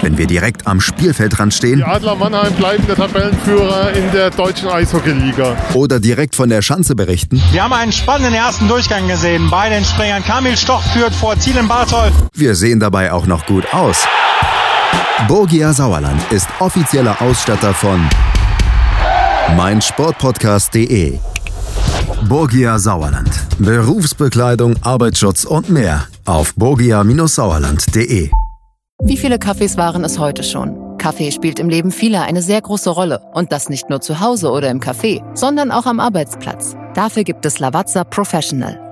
wenn 0.00 0.16
wir 0.16 0.26
direkt 0.26 0.66
am 0.66 0.80
Spielfeldrand 0.80 1.52
stehen. 1.52 1.78
Die 1.78 1.84
Adler 1.84 2.14
Mannheim 2.14 2.52
bleiben 2.54 2.86
der 2.86 2.96
Tabellenführer 2.96 3.92
in 3.92 4.10
der 4.12 4.30
deutschen 4.30 4.68
Eishockeyliga. 4.68 5.56
Oder 5.74 6.00
direkt 6.00 6.34
von 6.34 6.48
der 6.48 6.62
Schanze 6.62 6.94
berichten. 6.94 7.42
Wir 7.50 7.64
haben 7.64 7.72
einen 7.72 7.92
spannenden 7.92 8.34
ersten 8.34 8.68
Durchgang 8.68 9.08
gesehen. 9.08 9.50
Bei 9.50 9.68
den 9.68 9.84
Springern 9.84 10.24
Kamil 10.24 10.56
Stoch 10.56 10.82
führt 10.92 11.14
vor 11.14 11.38
Zielen 11.38 11.68
Barthold. 11.68 12.12
Wir 12.34 12.54
sehen 12.54 12.80
dabei 12.80 13.12
auch 13.12 13.26
noch 13.26 13.44
gut 13.46 13.72
aus. 13.74 14.06
Borgia 15.28 15.72
Sauerland 15.72 16.20
ist 16.30 16.48
offizieller 16.60 17.20
Ausstatter 17.20 17.74
von 17.74 18.08
meinsportpodcast.de. 19.56 21.18
Borgia 22.28 22.78
Sauerland. 22.78 23.30
Berufsbekleidung, 23.58 24.76
Arbeitsschutz 24.82 25.44
und 25.44 25.68
mehr 25.68 26.06
auf 26.24 26.54
borgia-sauerland.de. 26.54 28.30
Wie 29.04 29.16
viele 29.16 29.38
Kaffees 29.38 29.76
waren 29.76 30.04
es 30.04 30.18
heute 30.18 30.44
schon? 30.44 30.96
Kaffee 30.98 31.32
spielt 31.32 31.58
im 31.58 31.68
Leben 31.68 31.90
vieler 31.90 32.22
eine 32.22 32.42
sehr 32.42 32.60
große 32.60 32.90
Rolle. 32.90 33.20
Und 33.34 33.50
das 33.50 33.68
nicht 33.68 33.90
nur 33.90 34.00
zu 34.00 34.20
Hause 34.20 34.50
oder 34.50 34.70
im 34.70 34.78
Café, 34.78 35.20
sondern 35.34 35.72
auch 35.72 35.86
am 35.86 35.98
Arbeitsplatz. 35.98 36.76
Dafür 36.94 37.24
gibt 37.24 37.44
es 37.44 37.58
Lavazza 37.58 38.04
Professional. 38.04 38.91